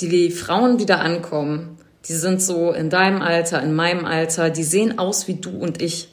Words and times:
die 0.00 0.30
Frauen, 0.30 0.78
die 0.78 0.86
da 0.86 0.96
ankommen, 0.96 1.78
die 2.06 2.14
sind 2.14 2.42
so 2.42 2.72
in 2.72 2.90
deinem 2.90 3.22
Alter, 3.22 3.62
in 3.62 3.74
meinem 3.74 4.04
Alter, 4.04 4.50
die 4.50 4.64
sehen 4.64 4.98
aus 4.98 5.28
wie 5.28 5.34
du 5.34 5.50
und 5.50 5.80
ich. 5.80 6.08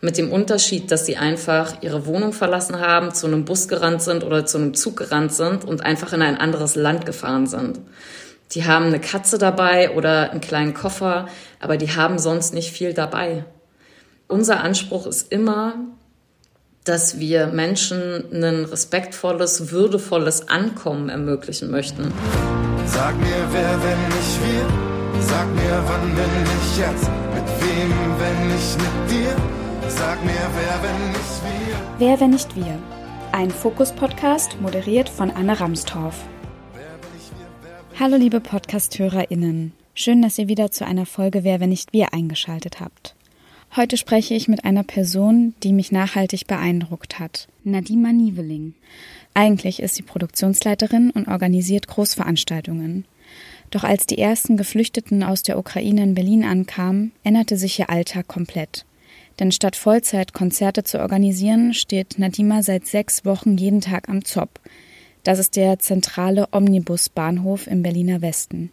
Mit 0.00 0.18
dem 0.18 0.32
Unterschied, 0.32 0.90
dass 0.90 1.06
sie 1.06 1.16
einfach 1.16 1.80
ihre 1.82 2.06
Wohnung 2.06 2.32
verlassen 2.32 2.80
haben, 2.80 3.14
zu 3.14 3.28
einem 3.28 3.44
Bus 3.44 3.68
gerannt 3.68 4.02
sind 4.02 4.24
oder 4.24 4.44
zu 4.44 4.58
einem 4.58 4.74
Zug 4.74 4.96
gerannt 4.96 5.32
sind 5.32 5.64
und 5.64 5.84
einfach 5.84 6.12
in 6.12 6.22
ein 6.22 6.38
anderes 6.38 6.74
Land 6.74 7.06
gefahren 7.06 7.46
sind. 7.46 7.78
Die 8.50 8.64
haben 8.64 8.86
eine 8.86 9.00
Katze 9.00 9.38
dabei 9.38 9.92
oder 9.92 10.32
einen 10.32 10.40
kleinen 10.40 10.74
Koffer, 10.74 11.28
aber 11.60 11.76
die 11.76 11.94
haben 11.94 12.18
sonst 12.18 12.52
nicht 12.52 12.72
viel 12.72 12.92
dabei. 12.92 13.44
Unser 14.26 14.60
Anspruch 14.62 15.06
ist 15.06 15.30
immer, 15.30 15.74
dass 16.84 17.20
wir 17.20 17.46
Menschen 17.46 18.24
ein 18.32 18.64
respektvolles, 18.64 19.70
würdevolles 19.70 20.48
Ankommen 20.48 21.08
ermöglichen 21.08 21.70
möchten. 21.70 22.12
Sag 22.86 23.16
mir, 23.18 23.48
wer, 23.52 23.82
wenn 23.82 24.02
nicht 24.08 24.38
wir? 24.44 25.22
Sag 25.22 25.46
mir, 25.54 25.82
wann, 25.86 26.16
wenn 26.16 26.42
nicht 26.42 26.78
jetzt? 26.78 27.10
Mit 27.34 27.48
wem, 27.62 27.90
wenn 28.18 28.48
nicht 28.48 28.76
mit 28.78 29.10
dir? 29.10 29.36
Sag 29.88 30.24
mir, 30.24 30.32
wer, 30.32 30.82
wenn 30.82 31.08
nicht 31.10 31.42
wir? 31.44 31.76
Wer, 31.98 32.20
wenn 32.20 32.30
nicht 32.30 32.56
wir? 32.56 32.78
Ein 33.32 33.50
Fokus-Podcast, 33.50 34.60
moderiert 34.60 35.08
von 35.08 35.30
Anne 35.30 35.58
Ramstorff. 35.58 36.24
Hallo, 37.98 38.16
liebe 38.16 38.40
Podcast-HörerInnen. 38.40 39.72
Schön, 39.94 40.22
dass 40.22 40.38
ihr 40.38 40.48
wieder 40.48 40.70
zu 40.70 40.84
einer 40.84 41.06
Folge 41.06 41.44
Wer, 41.44 41.60
wenn 41.60 41.70
nicht 41.70 41.92
wir 41.92 42.12
eingeschaltet 42.12 42.80
habt. 42.80 43.14
Heute 43.74 43.96
spreche 43.96 44.34
ich 44.34 44.48
mit 44.48 44.66
einer 44.66 44.82
Person, 44.82 45.54
die 45.62 45.72
mich 45.72 45.92
nachhaltig 45.92 46.46
beeindruckt 46.46 47.18
hat. 47.18 47.48
Nadima 47.64 48.12
Nieveling. 48.12 48.74
Eigentlich 49.32 49.80
ist 49.80 49.94
sie 49.94 50.02
Produktionsleiterin 50.02 51.10
und 51.10 51.26
organisiert 51.26 51.88
Großveranstaltungen. 51.88 53.06
Doch 53.70 53.82
als 53.82 54.04
die 54.04 54.18
ersten 54.18 54.58
Geflüchteten 54.58 55.22
aus 55.22 55.42
der 55.42 55.58
Ukraine 55.58 56.02
in 56.02 56.14
Berlin 56.14 56.44
ankamen, 56.44 57.12
änderte 57.24 57.56
sich 57.56 57.78
ihr 57.78 57.88
Alltag 57.88 58.28
komplett. 58.28 58.84
Denn 59.40 59.52
statt 59.52 59.74
Vollzeit 59.74 60.34
Konzerte 60.34 60.84
zu 60.84 61.00
organisieren, 61.00 61.72
steht 61.72 62.18
Nadima 62.18 62.62
seit 62.62 62.86
sechs 62.86 63.24
Wochen 63.24 63.56
jeden 63.56 63.80
Tag 63.80 64.10
am 64.10 64.22
Zopp. 64.22 64.60
Das 65.22 65.38
ist 65.38 65.56
der 65.56 65.78
zentrale 65.78 66.46
Omnibusbahnhof 66.52 67.66
im 67.68 67.82
Berliner 67.82 68.20
Westen. 68.20 68.70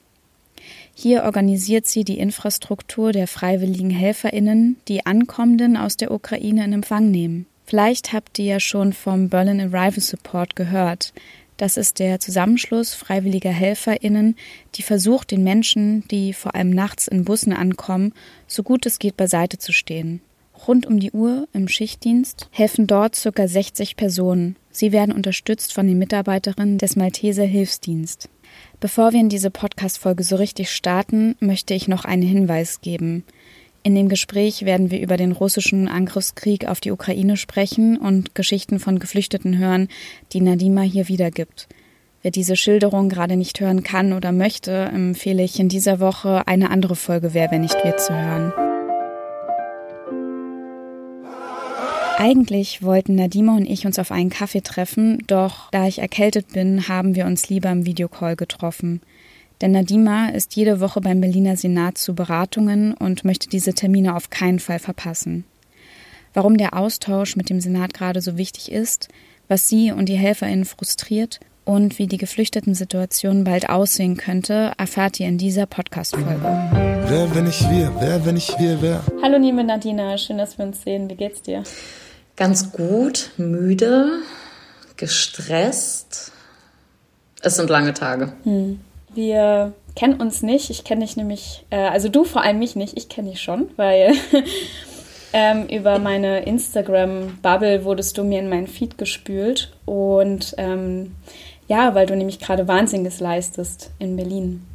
Hier 1.02 1.24
organisiert 1.24 1.88
sie 1.88 2.04
die 2.04 2.20
Infrastruktur 2.20 3.14
der 3.14 3.26
freiwilligen 3.26 3.90
HelferInnen, 3.90 4.76
die 4.90 5.06
Ankommenden 5.06 5.78
aus 5.78 5.96
der 5.96 6.12
Ukraine 6.12 6.66
in 6.66 6.74
Empfang 6.74 7.10
nehmen. 7.10 7.46
Vielleicht 7.64 8.12
habt 8.12 8.38
ihr 8.38 8.44
ja 8.44 8.60
schon 8.60 8.92
vom 8.92 9.30
Berlin 9.30 9.62
Arrival 9.62 10.02
Support 10.02 10.58
gehört. 10.58 11.14
Das 11.56 11.78
ist 11.78 12.00
der 12.00 12.20
Zusammenschluss 12.20 12.96
freiwilliger 12.96 13.50
HelferInnen, 13.50 14.36
die 14.76 14.82
versucht, 14.82 15.32
den 15.32 15.42
Menschen, 15.42 16.06
die 16.10 16.34
vor 16.34 16.54
allem 16.54 16.72
nachts 16.72 17.08
in 17.08 17.24
Bussen 17.24 17.54
ankommen, 17.54 18.12
so 18.46 18.62
gut 18.62 18.86
es 18.86 19.00
geht 19.00 19.16
beiseite 19.16 19.58
zu 19.58 19.72
stehen. 19.72 20.20
Rund 20.68 20.86
um 20.86 21.00
die 21.00 21.12
Uhr 21.12 21.48
im 21.54 21.70
Schichtdienst 21.70 22.50
helfen 22.52 22.88
dort 22.88 23.18
ca. 23.24 23.48
60 23.48 23.96
Personen. 23.96 24.58
Sie 24.70 24.92
werden 24.92 25.16
unterstützt 25.16 25.72
von 25.72 25.88
den 25.88 25.98
Mitarbeiterinnen 25.98 26.78
des 26.78 26.98
Malteser 26.98 27.46
Hilfsdienst. 27.46 28.28
Bevor 28.80 29.12
wir 29.12 29.20
in 29.20 29.30
diese 29.30 29.52
Podcast-Folge 29.52 30.24
so 30.24 30.38
richtig 30.38 30.72
starten, 30.72 31.36
möchte 31.40 31.74
ich 31.74 31.88
noch 31.88 32.06
einen 32.06 32.22
Hinweis 32.22 32.82
geben. 32.82 33.24
In 33.84 33.96
dem 33.96 34.10
Gespräch 34.10 34.66
werden 34.66 34.92
wir 34.92 35.00
über 35.00 35.18
den 35.18 35.32
russischen 35.32 35.88
Angriffskrieg 35.88 36.68
auf 36.68 36.80
die 36.80 36.92
Ukraine 36.92 37.38
sprechen 37.38 37.98
und 37.98 38.36
Geschichten 38.36 38.80
von 38.80 39.00
Geflüchteten 39.00 39.58
hören, 39.58 39.88
die 40.34 40.42
Nadima 40.42 40.82
hier 40.82 41.08
wiedergibt. 41.08 41.68
Wer 42.22 42.32
diese 42.32 42.58
Schilderung 42.58 43.08
gerade 43.08 43.38
nicht 43.38 43.62
hören 43.62 43.84
kann 43.84 44.12
oder 44.12 44.34
möchte, 44.34 44.72
empfehle 44.94 45.44
ich 45.44 45.60
in 45.60 45.70
dieser 45.70 46.02
Woche 46.02 46.48
eine 46.48 46.70
andere 46.70 46.98
Folge 46.98 47.34
Wer, 47.34 47.50
wenn 47.52 47.62
nicht 47.62 47.82
wir 47.84 47.96
zu 47.96 48.14
hören. 48.14 48.69
Eigentlich 52.20 52.84
wollten 52.84 53.16
Nadima 53.16 53.56
und 53.56 53.66
ich 53.66 53.86
uns 53.86 53.98
auf 53.98 54.12
einen 54.12 54.30
Kaffee 54.30 54.60
treffen, 54.60 55.24
doch 55.28 55.72
da 55.72 55.88
ich 55.88 56.00
erkältet 56.00 56.52
bin, 56.52 56.90
haben 56.90 57.16
wir 57.16 57.26
uns 57.26 57.48
lieber 57.48 57.72
im 57.72 57.86
Videocall 57.86 58.36
getroffen. 58.36 59.00
Denn 59.62 59.72
Nadima 59.72 60.28
ist 60.28 60.58
jede 60.58 60.82
Woche 60.82 61.00
beim 61.00 61.22
Berliner 61.22 61.56
Senat 61.56 61.98
zu 61.98 62.16
Beratungen 62.16 62.94
und 62.94 63.24
möchte 63.24 63.48
diese 63.48 63.74
Termine 63.74 64.18
auf 64.18 64.30
keinen 64.30 64.60
Fall 64.60 64.80
verpassen. 64.80 65.46
Warum 66.34 66.58
der 66.58 66.74
Austausch 66.74 67.38
mit 67.38 67.50
dem 67.50 67.62
Senat 67.62 67.94
gerade 67.94 68.20
so 68.20 68.38
wichtig 68.38 68.70
ist, 68.70 69.08
was 69.48 69.70
sie 69.70 69.94
und 69.94 70.10
die 70.10 70.18
HelferInnen 70.18 70.66
frustriert 70.66 71.40
und 71.64 72.00
wie 72.00 72.08
die 72.08 72.18
Geflüchteten-Situation 72.18 73.46
bald 73.46 73.70
aussehen 73.70 74.18
könnte, 74.18 74.74
erfahrt 74.78 75.22
ihr 75.22 75.28
in 75.30 75.38
dieser 75.38 75.68
Podcast-Folge. 75.68 76.36
Wer, 77.08 77.34
wenn 77.34 77.46
nicht 77.46 77.62
wir? 77.72 77.96
Wer, 77.98 78.26
wenn 78.26 78.36
nicht 78.36 78.60
wir, 78.60 78.82
wer? 78.82 79.04
Hallo, 79.24 79.38
liebe 79.38 79.64
Nadina, 79.64 80.18
schön, 80.18 80.38
dass 80.38 80.58
wir 80.58 80.66
uns 80.66 80.82
sehen. 80.82 81.10
Wie 81.10 81.16
geht's 81.16 81.42
dir? 81.42 81.64
Ganz 82.40 82.72
gut, 82.72 83.32
müde, 83.36 84.22
gestresst. 84.96 86.32
Es 87.42 87.58
sind 87.58 87.70
lange 87.70 87.94
Tage. 87.94 88.32
Hm. 88.44 88.80
Wir 89.14 89.74
kennen 89.98 90.22
uns 90.22 90.42
nicht. 90.42 90.70
Ich 90.70 90.86
kenne 90.86 91.02
dich 91.02 91.18
nämlich, 91.18 91.66
äh, 91.70 91.90
also 91.90 92.08
du 92.08 92.24
vor 92.24 92.42
allem 92.42 92.60
mich 92.60 92.78
nicht. 92.78 92.96
Ich 92.96 93.10
kenne 93.10 93.32
dich 93.32 93.42
schon, 93.42 93.70
weil 93.76 94.14
ähm, 95.34 95.68
über 95.68 96.00
meine 96.00 96.46
Instagram-Bubble 96.46 97.84
wurdest 97.84 98.18
du 98.18 98.24
mir 98.24 98.40
in 98.40 98.48
meinen 98.48 98.68
Feed 98.68 98.98
gespült. 98.98 99.74
Und 99.84 100.56
ähm, 100.58 101.16
ja, 101.68 101.94
weil 101.94 102.06
du 102.06 102.16
nämlich 102.16 102.40
gerade 102.40 102.70
Wahnsinniges 102.70 103.20
leistest 103.20 103.92
in 104.00 104.16
Berlin. 104.16 104.66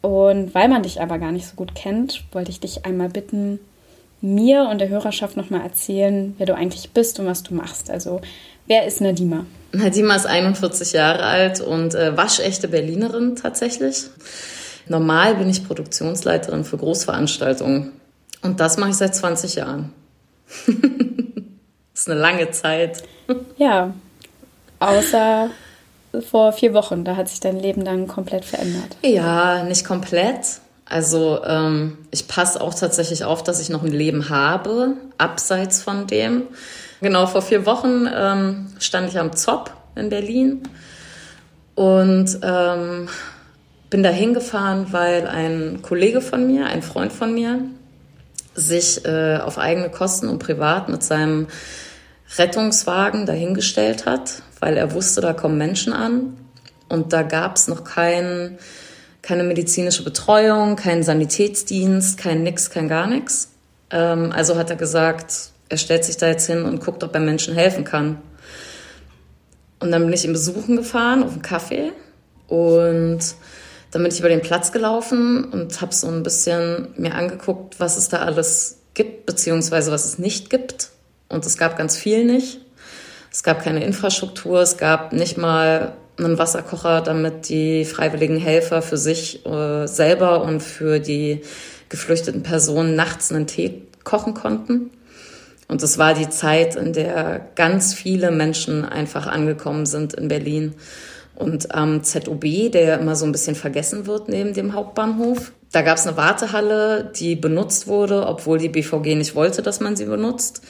Und 0.00 0.54
weil 0.54 0.68
man 0.68 0.82
dich 0.82 1.02
aber 1.02 1.18
gar 1.18 1.32
nicht 1.32 1.46
so 1.46 1.56
gut 1.56 1.74
kennt, 1.74 2.24
wollte 2.32 2.50
ich 2.50 2.60
dich 2.60 2.86
einmal 2.86 3.10
bitten, 3.10 3.60
mir 4.20 4.68
und 4.70 4.78
der 4.80 4.88
Hörerschaft 4.88 5.36
nochmal 5.36 5.62
erzählen, 5.62 6.34
wer 6.38 6.46
du 6.46 6.54
eigentlich 6.54 6.90
bist 6.90 7.20
und 7.20 7.26
was 7.26 7.42
du 7.42 7.54
machst. 7.54 7.90
Also, 7.90 8.20
wer 8.66 8.86
ist 8.86 9.00
Nadima? 9.00 9.46
Nadima 9.72 10.16
ist 10.16 10.26
41 10.26 10.92
Jahre 10.92 11.22
alt 11.24 11.60
und 11.60 11.94
äh, 11.94 12.16
waschechte 12.16 12.68
Berlinerin 12.68 13.36
tatsächlich. 13.36 14.04
Normal 14.88 15.34
bin 15.34 15.50
ich 15.50 15.66
Produktionsleiterin 15.66 16.64
für 16.64 16.76
Großveranstaltungen. 16.78 17.92
Und 18.42 18.60
das 18.60 18.76
mache 18.78 18.90
ich 18.90 18.96
seit 18.96 19.14
20 19.14 19.56
Jahren. 19.56 19.92
das 20.66 20.76
ist 21.94 22.10
eine 22.10 22.20
lange 22.20 22.50
Zeit. 22.52 23.02
Ja, 23.58 23.92
außer 24.78 25.50
vor 26.28 26.52
vier 26.52 26.72
Wochen, 26.72 27.04
da 27.04 27.16
hat 27.16 27.28
sich 27.28 27.40
dein 27.40 27.58
Leben 27.58 27.84
dann 27.84 28.06
komplett 28.06 28.44
verändert. 28.44 28.96
Ja, 29.02 29.64
nicht 29.64 29.84
komplett. 29.84 30.60
Also 30.88 31.42
ähm, 31.44 31.98
ich 32.12 32.28
passe 32.28 32.60
auch 32.60 32.72
tatsächlich 32.72 33.24
auf, 33.24 33.42
dass 33.42 33.60
ich 33.60 33.70
noch 33.70 33.82
ein 33.82 33.90
Leben 33.92 34.28
habe, 34.28 34.94
abseits 35.18 35.82
von 35.82 36.06
dem. 36.06 36.44
Genau, 37.00 37.26
vor 37.26 37.42
vier 37.42 37.66
Wochen 37.66 38.08
ähm, 38.12 38.66
stand 38.78 39.08
ich 39.08 39.18
am 39.18 39.34
Zopp 39.34 39.72
in 39.96 40.08
Berlin 40.08 40.62
und 41.74 42.38
ähm, 42.42 43.08
bin 43.90 44.02
da 44.02 44.10
hingefahren, 44.10 44.92
weil 44.92 45.26
ein 45.26 45.80
Kollege 45.82 46.20
von 46.20 46.46
mir, 46.46 46.66
ein 46.66 46.82
Freund 46.82 47.12
von 47.12 47.34
mir, 47.34 47.60
sich 48.54 49.04
äh, 49.04 49.38
auf 49.38 49.58
eigene 49.58 49.90
Kosten 49.90 50.28
und 50.28 50.38
privat 50.38 50.88
mit 50.88 51.02
seinem 51.02 51.48
Rettungswagen 52.38 53.26
dahingestellt 53.26 54.06
hat, 54.06 54.42
weil 54.60 54.76
er 54.76 54.92
wusste, 54.92 55.20
da 55.20 55.32
kommen 55.32 55.58
Menschen 55.58 55.92
an. 55.92 56.36
Und 56.88 57.12
da 57.12 57.22
gab 57.22 57.56
es 57.56 57.68
noch 57.68 57.84
keinen 57.84 58.58
keine 59.26 59.42
medizinische 59.42 60.04
Betreuung, 60.04 60.76
keinen 60.76 61.02
Sanitätsdienst, 61.02 62.16
kein 62.16 62.44
nix, 62.44 62.70
kein 62.70 62.88
gar 62.88 63.08
nichts. 63.08 63.50
Ähm, 63.90 64.30
also 64.30 64.56
hat 64.56 64.70
er 64.70 64.76
gesagt, 64.76 65.50
er 65.68 65.78
stellt 65.78 66.04
sich 66.04 66.16
da 66.16 66.28
jetzt 66.28 66.46
hin 66.46 66.62
und 66.62 66.80
guckt, 66.80 67.02
ob 67.02 67.12
er 67.12 67.20
Menschen 67.20 67.52
helfen 67.56 67.82
kann. 67.82 68.18
Und 69.80 69.90
dann 69.90 70.04
bin 70.04 70.12
ich 70.12 70.24
ihn 70.24 70.32
besuchen 70.32 70.76
gefahren 70.76 71.24
auf 71.24 71.32
einen 71.32 71.42
Kaffee 71.42 71.90
und 72.46 73.18
dann 73.90 74.02
bin 74.02 74.12
ich 74.12 74.20
über 74.20 74.28
den 74.28 74.42
Platz 74.42 74.70
gelaufen 74.70 75.42
und 75.46 75.80
habe 75.80 75.92
so 75.92 76.06
ein 76.06 76.22
bisschen 76.22 76.94
mir 76.96 77.16
angeguckt, 77.16 77.80
was 77.80 77.96
es 77.96 78.08
da 78.08 78.18
alles 78.18 78.78
gibt, 78.94 79.26
beziehungsweise 79.26 79.90
was 79.90 80.04
es 80.04 80.20
nicht 80.20 80.50
gibt. 80.50 80.90
Und 81.28 81.44
es 81.44 81.58
gab 81.58 81.76
ganz 81.76 81.96
viel 81.96 82.24
nicht. 82.24 82.60
Es 83.32 83.42
gab 83.42 83.64
keine 83.64 83.84
Infrastruktur, 83.84 84.60
es 84.60 84.76
gab 84.76 85.12
nicht 85.12 85.36
mal 85.36 85.96
einen 86.18 86.38
Wasserkocher, 86.38 87.02
damit 87.02 87.48
die 87.48 87.84
freiwilligen 87.84 88.38
Helfer 88.38 88.82
für 88.82 88.96
sich 88.96 89.44
äh, 89.46 89.86
selber 89.86 90.42
und 90.42 90.60
für 90.60 90.98
die 90.98 91.42
geflüchteten 91.88 92.42
Personen 92.42 92.96
nachts 92.96 93.30
einen 93.32 93.46
Tee 93.46 93.82
kochen 94.04 94.34
konnten. 94.34 94.90
Und 95.68 95.82
es 95.82 95.98
war 95.98 96.14
die 96.14 96.28
Zeit, 96.28 96.76
in 96.76 96.92
der 96.92 97.48
ganz 97.54 97.92
viele 97.92 98.30
Menschen 98.30 98.84
einfach 98.84 99.26
angekommen 99.26 99.84
sind 99.84 100.14
in 100.14 100.28
Berlin. 100.28 100.74
Und 101.34 101.74
am 101.74 102.02
ZOB, 102.02 102.70
der 102.72 102.98
immer 102.98 103.14
so 103.14 103.26
ein 103.26 103.32
bisschen 103.32 103.56
vergessen 103.56 104.06
wird 104.06 104.28
neben 104.28 104.54
dem 104.54 104.72
Hauptbahnhof, 104.72 105.52
da 105.72 105.82
gab 105.82 105.98
es 105.98 106.06
eine 106.06 106.16
Wartehalle, 106.16 107.12
die 107.16 107.36
benutzt 107.36 107.86
wurde, 107.88 108.26
obwohl 108.26 108.58
die 108.58 108.68
BVG 108.68 109.16
nicht 109.16 109.34
wollte, 109.34 109.62
dass 109.62 109.80
man 109.80 109.96
sie 109.96 110.06
benutzt. 110.06 110.62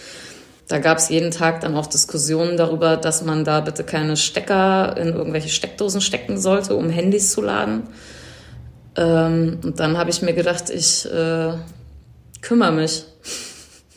Da 0.69 0.79
gab 0.79 0.99
es 0.99 1.09
jeden 1.09 1.31
Tag 1.31 1.61
dann 1.61 1.77
auch 1.77 1.87
Diskussionen 1.87 2.57
darüber, 2.57 2.97
dass 2.97 3.23
man 3.23 3.45
da 3.45 3.61
bitte 3.61 3.85
keine 3.85 4.17
Stecker 4.17 4.97
in 4.97 5.09
irgendwelche 5.09 5.49
Steckdosen 5.49 6.01
stecken 6.01 6.39
sollte, 6.39 6.75
um 6.75 6.91
Handys 6.91 7.31
zu 7.31 7.41
laden. 7.41 7.85
Ähm, 8.97 9.59
und 9.63 9.79
dann 9.79 9.97
habe 9.97 10.11
ich 10.11 10.23
mir 10.23 10.33
gedacht, 10.33 10.71
ich 10.71 11.07
äh, 11.07 11.53
kümmere 12.43 12.73
mich 12.73 13.05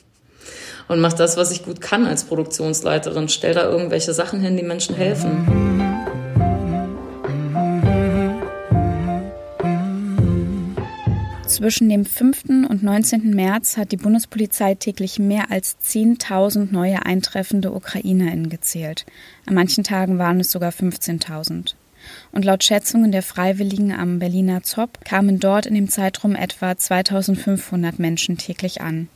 und 0.88 1.00
mache 1.00 1.18
das, 1.18 1.38
was 1.38 1.52
ich 1.52 1.64
gut 1.64 1.82
kann 1.82 2.06
als 2.06 2.26
Produktionsleiterin. 2.26 3.30
Stell 3.30 3.56
da 3.56 3.64
irgendwelche 3.64 4.14
Sachen 4.14 4.40
hin, 4.40 4.56
die 4.56 4.64
Menschen 4.64 4.96
helfen. 4.96 5.69
Zwischen 11.60 11.90
dem 11.90 12.06
5. 12.06 12.70
und 12.70 12.84
19. 12.84 13.32
März 13.36 13.76
hat 13.76 13.92
die 13.92 13.98
Bundespolizei 13.98 14.76
täglich 14.76 15.20
mehr 15.20 15.52
als 15.52 15.76
10.000 15.84 16.72
neue 16.72 17.06
eintreffende 17.06 17.74
UkrainerInnen 17.74 18.48
gezählt. 18.48 19.06
An 19.46 19.56
manchen 19.56 19.84
Tagen 19.84 20.18
waren 20.18 20.40
es 20.40 20.52
sogar 20.52 20.72
15.000. 20.72 21.74
Und 22.32 22.46
laut 22.46 22.64
Schätzungen 22.64 23.12
der 23.12 23.24
Freiwilligen 23.24 23.92
am 23.92 24.20
Berliner 24.20 24.64
Zopp 24.64 25.04
kamen 25.04 25.42
dort 25.42 25.66
in 25.66 25.76
dem 25.76 25.90
Zeitraum 25.90 26.34
etwa 26.34 26.78
2500 26.78 28.00
Menschen 28.00 28.38
täglich 28.38 28.80
an 28.80 29.10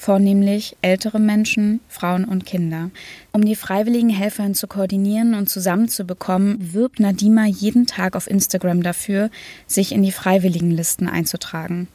vornehmlich 0.00 0.78
ältere 0.80 1.20
Menschen, 1.20 1.80
Frauen 1.86 2.24
und 2.24 2.46
Kinder. 2.46 2.90
Um 3.32 3.44
die 3.44 3.54
freiwilligen 3.54 4.08
Helferinnen 4.08 4.54
zu 4.54 4.66
koordinieren 4.66 5.34
und 5.34 5.50
zusammenzubekommen, 5.50 6.72
wirbt 6.72 7.00
Nadima 7.00 7.44
jeden 7.44 7.86
Tag 7.86 8.16
auf 8.16 8.26
Instagram 8.26 8.82
dafür, 8.82 9.28
sich 9.66 9.92
in 9.92 10.02
die 10.02 10.10
Freiwilligenlisten 10.10 11.06
einzutragen. 11.06 11.86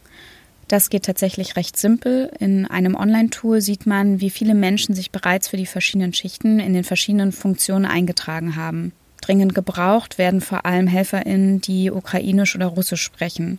Das 0.68 0.92
geht 0.92 1.06
tatsächlich 1.06 1.56
recht 1.56 1.78
simpel. 1.78 2.32
In 2.40 2.68
einem 2.68 2.94
Online-Tool 2.96 3.60
sieht 3.62 3.88
man, 3.88 4.22
wie 4.22 4.30
viele 4.30 4.54
Menschen 4.54 4.94
sich 4.94 5.10
bereits 5.10 5.48
für 5.48 5.58
die 5.58 5.66
verschiedenen 5.66 6.14
Schichten 6.14 6.60
in 6.60 6.76
den 6.76 6.84
verschiedenen 6.84 7.32
Funktionen 7.32 7.86
eingetragen 7.86 8.56
haben. 8.56 8.92
Dringend 9.20 9.56
gebraucht 9.56 10.20
werden 10.20 10.42
vor 10.42 10.68
allem 10.68 10.86
HelferInnen, 10.86 11.60
die 11.60 11.90
ukrainisch 11.90 12.56
oder 12.56 12.68
russisch 12.68 13.02
sprechen. 13.02 13.58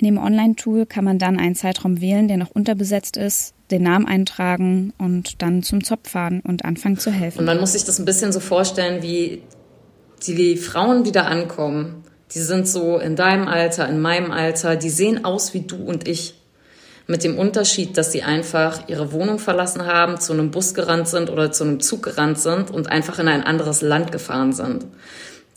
In 0.00 0.06
dem 0.06 0.16
Online-Tool 0.16 0.86
kann 0.86 1.04
man 1.04 1.18
dann 1.18 1.38
einen 1.38 1.54
Zeitraum 1.54 2.00
wählen, 2.00 2.26
der 2.26 2.38
noch 2.38 2.50
unterbesetzt 2.50 3.18
ist, 3.18 3.52
den 3.70 3.82
Namen 3.82 4.06
eintragen 4.06 4.94
und 4.96 5.42
dann 5.42 5.62
zum 5.62 5.84
Zopf 5.84 6.12
fahren 6.12 6.40
und 6.42 6.64
anfangen 6.64 6.96
zu 6.96 7.10
helfen. 7.10 7.40
Und 7.40 7.44
man 7.44 7.60
muss 7.60 7.72
sich 7.72 7.84
das 7.84 7.98
ein 7.98 8.06
bisschen 8.06 8.32
so 8.32 8.40
vorstellen, 8.40 9.02
wie 9.02 9.42
die 10.26 10.56
Frauen, 10.56 11.04
die 11.04 11.12
da 11.12 11.24
ankommen, 11.24 12.02
die 12.32 12.38
sind 12.38 12.66
so 12.66 12.96
in 12.96 13.14
deinem 13.14 13.46
Alter, 13.46 13.90
in 13.90 14.00
meinem 14.00 14.30
Alter, 14.30 14.76
die 14.76 14.88
sehen 14.88 15.26
aus 15.26 15.52
wie 15.52 15.60
du 15.60 15.76
und 15.76 16.08
ich. 16.08 16.34
Mit 17.06 17.22
dem 17.22 17.36
Unterschied, 17.36 17.98
dass 17.98 18.10
sie 18.10 18.22
einfach 18.22 18.88
ihre 18.88 19.12
Wohnung 19.12 19.38
verlassen 19.38 19.84
haben, 19.84 20.18
zu 20.18 20.32
einem 20.32 20.50
Bus 20.50 20.72
gerannt 20.72 21.08
sind 21.08 21.28
oder 21.28 21.52
zu 21.52 21.64
einem 21.64 21.80
Zug 21.80 22.04
gerannt 22.04 22.38
sind 22.38 22.70
und 22.70 22.90
einfach 22.90 23.18
in 23.18 23.28
ein 23.28 23.42
anderes 23.42 23.82
Land 23.82 24.12
gefahren 24.12 24.54
sind. 24.54 24.86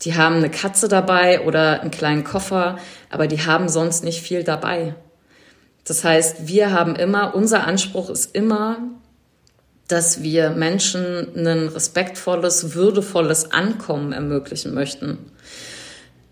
Die 0.04 0.14
haben 0.14 0.36
eine 0.36 0.50
Katze 0.50 0.88
dabei 0.88 1.40
oder 1.40 1.80
einen 1.80 1.90
kleinen 1.90 2.24
Koffer, 2.24 2.78
aber 3.10 3.26
die 3.26 3.46
haben 3.46 3.68
sonst 3.68 4.04
nicht 4.04 4.20
viel 4.20 4.44
dabei. 4.44 4.94
Das 5.84 6.04
heißt, 6.04 6.46
wir 6.48 6.72
haben 6.72 6.96
immer, 6.96 7.34
unser 7.34 7.66
Anspruch 7.66 8.10
ist 8.10 8.34
immer, 8.34 8.78
dass 9.88 10.22
wir 10.22 10.50
Menschen 10.50 11.28
ein 11.36 11.68
respektvolles, 11.68 12.74
würdevolles 12.74 13.52
Ankommen 13.52 14.12
ermöglichen 14.12 14.74
möchten. 14.74 15.18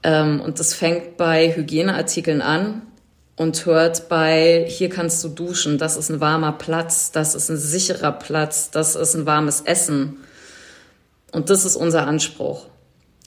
Ähm, 0.02 0.40
und 0.40 0.58
das 0.58 0.74
fängt 0.74 1.16
bei 1.16 1.54
Hygieneartikeln 1.54 2.40
an 2.40 2.82
und 3.36 3.66
hört 3.66 4.08
bei, 4.08 4.64
hier 4.68 4.88
kannst 4.88 5.22
du 5.24 5.28
duschen, 5.28 5.78
das 5.78 5.96
ist 5.96 6.10
ein 6.10 6.20
warmer 6.20 6.52
Platz, 6.52 7.12
das 7.12 7.34
ist 7.34 7.50
ein 7.50 7.58
sicherer 7.58 8.12
Platz, 8.12 8.70
das 8.70 8.96
ist 8.96 9.14
ein 9.14 9.26
warmes 9.26 9.62
Essen. 9.62 10.18
Und 11.30 11.50
das 11.50 11.64
ist 11.64 11.76
unser 11.76 12.06
Anspruch. 12.06 12.66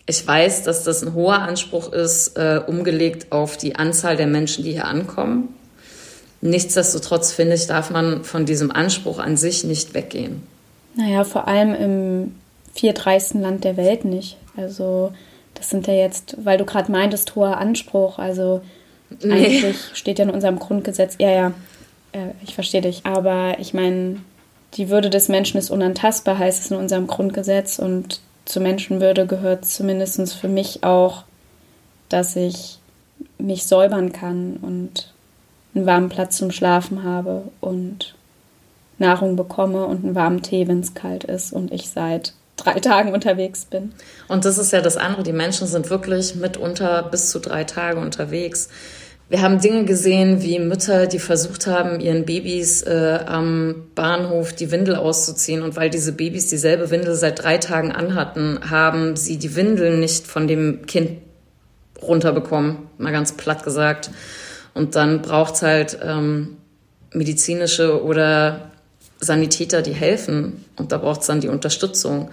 Ich 0.07 0.25
weiß, 0.25 0.63
dass 0.63 0.83
das 0.83 1.01
ein 1.03 1.13
hoher 1.13 1.39
Anspruch 1.39 1.91
ist, 1.91 2.37
äh, 2.37 2.61
umgelegt 2.65 3.31
auf 3.31 3.57
die 3.57 3.75
Anzahl 3.75 4.17
der 4.17 4.27
Menschen, 4.27 4.63
die 4.63 4.73
hier 4.73 4.85
ankommen. 4.85 5.55
Nichtsdestotrotz 6.41 7.31
finde 7.31 7.55
ich, 7.55 7.65
darf 7.65 7.89
man 7.89 8.23
von 8.23 8.45
diesem 8.45 8.69
Anspruch 8.71 9.17
an 9.17 9.35
sich 9.35 9.63
nicht 9.63 9.95
weggehen. 9.95 10.43
Naja, 10.95 11.23
vor 11.23 11.47
allem 11.47 11.73
im 11.73 12.35
viertreichsten 12.75 13.41
Land 13.41 13.63
der 13.63 13.77
Welt 13.77 14.05
nicht. 14.05 14.37
Also 14.55 15.11
das 15.55 15.69
sind 15.69 15.87
ja 15.87 15.93
jetzt, 15.93 16.37
weil 16.43 16.57
du 16.57 16.65
gerade 16.65 16.91
meintest, 16.91 17.35
hoher 17.35 17.57
Anspruch. 17.57 18.19
Also 18.19 18.61
nee. 19.23 19.33
eigentlich 19.33 19.77
steht 19.93 20.19
ja 20.19 20.25
in 20.25 20.31
unserem 20.31 20.59
Grundgesetz, 20.59 21.15
ja, 21.17 21.31
ja, 21.31 21.47
äh, 22.11 22.27
ich 22.43 22.53
verstehe 22.53 22.81
dich. 22.81 23.05
Aber 23.05 23.57
ich 23.59 23.73
meine, 23.73 24.17
die 24.75 24.89
Würde 24.89 25.09
des 25.09 25.29
Menschen 25.29 25.57
ist 25.57 25.71
unantastbar, 25.71 26.37
heißt 26.37 26.65
es 26.65 26.71
in 26.71 26.77
unserem 26.77 27.07
Grundgesetz. 27.07 27.79
Und 27.79 28.21
zur 28.45 28.61
Menschenwürde 28.61 29.25
gehört 29.25 29.65
zumindest 29.65 30.33
für 30.35 30.47
mich 30.47 30.83
auch, 30.83 31.23
dass 32.09 32.35
ich 32.35 32.79
mich 33.37 33.65
säubern 33.65 34.11
kann 34.11 34.57
und 34.61 35.13
einen 35.73 35.85
warmen 35.85 36.09
Platz 36.09 36.37
zum 36.37 36.51
Schlafen 36.51 37.03
habe 37.03 37.43
und 37.59 38.15
Nahrung 38.97 39.35
bekomme 39.35 39.85
und 39.85 40.05
einen 40.05 40.15
warmen 40.15 40.41
Tee, 40.41 40.67
wenn 40.67 40.79
es 40.79 40.93
kalt 40.93 41.25
ist 41.25 41.51
und 41.51 41.73
ich 41.73 41.89
seit 41.89 42.33
drei 42.55 42.73
Tagen 42.79 43.13
unterwegs 43.13 43.65
bin. 43.65 43.93
Und 44.27 44.45
das 44.45 44.57
ist 44.57 44.71
ja 44.71 44.81
das 44.81 44.97
andere. 44.97 45.23
Die 45.23 45.33
Menschen 45.33 45.67
sind 45.67 45.89
wirklich 45.89 46.35
mitunter 46.35 47.03
bis 47.03 47.29
zu 47.29 47.39
drei 47.39 47.63
Tage 47.65 47.99
unterwegs. 47.99 48.69
Wir 49.27 49.41
haben 49.41 49.59
Dinge 49.59 49.85
gesehen 49.85 50.43
wie 50.43 50.59
Mütter, 50.59 51.07
die 51.07 51.17
versucht 51.17 51.65
haben, 51.65 51.99
ihren 51.99 52.25
Babys 52.25 52.83
äh, 52.83 53.19
am 53.25 53.87
Bahnhof 53.95 54.53
die 54.53 54.69
Windel 54.69 54.95
auszuziehen. 54.95 55.63
Und 55.63 55.75
weil 55.75 55.89
diese 55.89 56.11
Babys 56.11 56.47
dieselbe 56.47 56.91
Windel 56.91 57.15
seit 57.15 57.41
drei 57.41 57.57
Tagen 57.57 57.91
anhatten, 57.91 58.59
haben 58.69 59.15
sie 59.15 59.37
die 59.37 59.55
Windel 59.55 59.97
nicht 59.97 60.27
von 60.27 60.47
dem 60.47 60.85
Kind 60.85 61.21
runterbekommen, 62.03 62.77
mal 62.99 63.11
ganz 63.11 63.31
platt 63.31 63.63
gesagt. 63.63 64.11
Und 64.75 64.95
dann 64.95 65.23
braucht's 65.23 65.63
halt 65.63 65.97
ähm, 66.03 66.57
medizinische 67.11 68.03
oder 68.03 68.71
Sanitäter, 69.19 69.81
die 69.81 69.93
helfen. 69.93 70.65
Und 70.75 70.91
da 70.91 70.99
braucht's 70.99 71.25
dann 71.25 71.41
die 71.41 71.47
Unterstützung. 71.47 72.29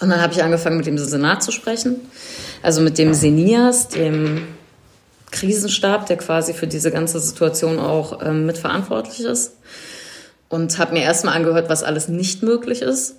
Und 0.00 0.08
dann 0.08 0.20
habe 0.20 0.32
ich 0.32 0.42
angefangen, 0.42 0.78
mit 0.78 0.86
dem 0.86 0.98
Senat 0.98 1.44
zu 1.44 1.52
sprechen. 1.52 1.96
Also 2.62 2.80
mit 2.80 2.98
dem 2.98 3.14
Senias, 3.14 3.88
dem 3.88 4.48
Krisenstab, 5.30 6.06
der 6.06 6.16
quasi 6.16 6.52
für 6.54 6.66
diese 6.66 6.90
ganze 6.90 7.20
Situation 7.20 7.78
auch 7.78 8.20
ähm, 8.22 8.46
mitverantwortlich 8.46 9.20
ist. 9.20 9.56
Und 10.48 10.78
habe 10.78 10.94
mir 10.94 11.02
erstmal 11.02 11.36
angehört, 11.36 11.68
was 11.68 11.82
alles 11.82 12.08
nicht 12.08 12.42
möglich 12.42 12.82
ist. 12.82 13.16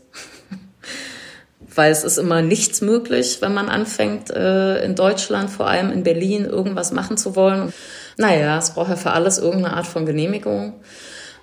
Weil 1.74 1.92
es 1.92 2.04
ist 2.04 2.18
immer 2.18 2.42
nichts 2.42 2.82
möglich, 2.82 3.38
wenn 3.40 3.54
man 3.54 3.70
anfängt, 3.70 4.30
äh, 4.30 4.84
in 4.84 4.96
Deutschland, 4.96 5.50
vor 5.50 5.68
allem 5.68 5.92
in 5.92 6.04
Berlin, 6.04 6.46
irgendwas 6.46 6.92
machen 6.92 7.16
zu 7.16 7.36
wollen. 7.38 7.74
Naja, 8.18 8.58
es 8.58 8.72
braucht 8.72 8.90
ja 8.90 8.98
für 8.98 9.12
alles 9.12 9.38
irgendeine 9.38 9.78
Art 9.78 9.88
von 9.88 10.06
Genehmigung. 10.06 10.74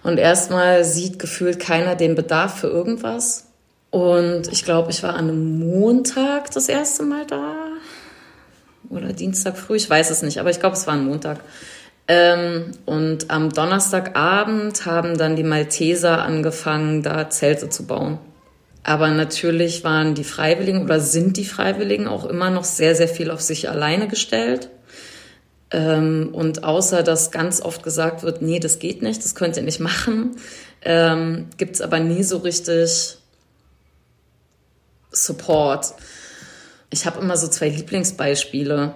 Und 0.02 0.18
erstmal 0.18 0.84
sieht 0.84 1.18
gefühlt 1.18 1.58
keiner 1.58 1.94
den 1.94 2.14
Bedarf 2.14 2.60
für 2.60 2.68
irgendwas. 2.68 3.46
Und 3.90 4.52
ich 4.52 4.64
glaube, 4.64 4.90
ich 4.90 5.02
war 5.02 5.14
an 5.14 5.30
einem 5.30 5.58
Montag 5.58 6.50
das 6.50 6.68
erste 6.68 7.04
Mal 7.04 7.26
da 7.26 7.67
oder 8.90 9.12
Dienstag 9.12 9.56
früh, 9.56 9.76
ich 9.76 9.88
weiß 9.88 10.10
es 10.10 10.22
nicht, 10.22 10.38
aber 10.38 10.50
ich 10.50 10.60
glaube, 10.60 10.76
es 10.76 10.86
war 10.86 10.94
ein 10.94 11.04
Montag. 11.04 11.40
Ähm, 12.06 12.72
und 12.86 13.30
am 13.30 13.50
Donnerstagabend 13.50 14.86
haben 14.86 15.18
dann 15.18 15.36
die 15.36 15.42
Malteser 15.42 16.22
angefangen, 16.22 17.02
da 17.02 17.28
Zelte 17.28 17.68
zu 17.68 17.86
bauen. 17.86 18.18
Aber 18.82 19.10
natürlich 19.10 19.84
waren 19.84 20.14
die 20.14 20.24
Freiwilligen 20.24 20.82
oder 20.82 21.00
sind 21.00 21.36
die 21.36 21.44
Freiwilligen 21.44 22.08
auch 22.08 22.24
immer 22.24 22.48
noch 22.48 22.64
sehr, 22.64 22.94
sehr 22.94 23.08
viel 23.08 23.30
auf 23.30 23.42
sich 23.42 23.68
alleine 23.68 24.08
gestellt. 24.08 24.70
Ähm, 25.70 26.30
und 26.32 26.64
außer 26.64 27.02
dass 27.02 27.30
ganz 27.30 27.60
oft 27.60 27.82
gesagt 27.82 28.22
wird, 28.22 28.40
nee, 28.40 28.58
das 28.58 28.78
geht 28.78 29.02
nicht, 29.02 29.22
das 29.22 29.34
könnt 29.34 29.58
ihr 29.58 29.62
nicht 29.62 29.80
machen, 29.80 30.36
ähm, 30.80 31.48
gibt's 31.58 31.82
aber 31.82 31.98
nie 31.98 32.22
so 32.22 32.38
richtig 32.38 33.18
Support. 35.10 35.94
Ich 36.90 37.06
habe 37.06 37.20
immer 37.20 37.36
so 37.36 37.48
zwei 37.48 37.68
Lieblingsbeispiele. 37.68 38.94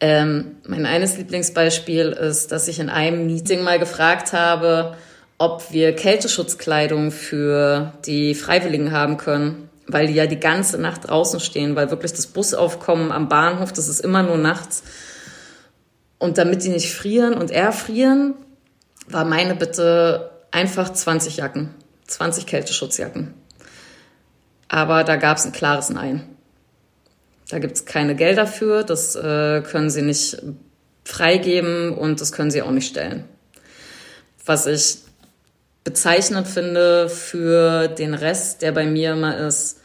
Ähm, 0.00 0.56
mein 0.66 0.86
eines 0.86 1.16
Lieblingsbeispiel 1.16 2.08
ist, 2.08 2.52
dass 2.52 2.68
ich 2.68 2.78
in 2.78 2.90
einem 2.90 3.26
Meeting 3.26 3.62
mal 3.62 3.78
gefragt 3.78 4.32
habe, 4.32 4.96
ob 5.38 5.72
wir 5.72 5.94
Kälteschutzkleidung 5.94 7.10
für 7.10 7.92
die 8.06 8.34
Freiwilligen 8.34 8.92
haben 8.92 9.16
können, 9.16 9.68
weil 9.86 10.06
die 10.06 10.14
ja 10.14 10.26
die 10.26 10.40
ganze 10.40 10.78
Nacht 10.78 11.08
draußen 11.08 11.40
stehen, 11.40 11.76
weil 11.76 11.90
wirklich 11.90 12.12
das 12.12 12.26
Busaufkommen 12.26 13.10
am 13.12 13.28
Bahnhof, 13.28 13.72
das 13.72 13.88
ist 13.88 14.00
immer 14.00 14.22
nur 14.22 14.38
nachts. 14.38 14.82
Und 16.18 16.38
damit 16.38 16.64
die 16.64 16.68
nicht 16.68 16.92
frieren 16.92 17.34
und 17.34 17.50
erfrieren, 17.50 18.34
war 19.08 19.24
meine 19.24 19.54
Bitte 19.54 20.30
einfach 20.50 20.92
20 20.92 21.38
Jacken, 21.38 21.74
20 22.06 22.46
Kälteschutzjacken. 22.46 23.34
Aber 24.68 25.04
da 25.04 25.16
gab 25.16 25.36
es 25.36 25.44
ein 25.44 25.52
klares 25.52 25.90
Nein. 25.90 26.33
Da 27.54 27.60
gibt 27.60 27.76
es 27.76 27.84
keine 27.84 28.16
Gelder 28.16 28.48
für, 28.48 28.82
das 28.82 29.14
äh, 29.14 29.62
können 29.62 29.88
sie 29.88 30.02
nicht 30.02 30.38
freigeben 31.04 31.96
und 31.96 32.20
das 32.20 32.32
können 32.32 32.50
sie 32.50 32.62
auch 32.62 32.72
nicht 32.72 32.88
stellen. 32.88 33.26
Was 34.44 34.66
ich 34.66 34.96
bezeichnend 35.84 36.48
finde 36.48 37.08
für 37.08 37.86
den 37.86 38.14
Rest, 38.14 38.62
der 38.62 38.72
bei 38.72 38.86
mir 38.86 39.12
immer 39.12 39.38
ist, 39.38 39.78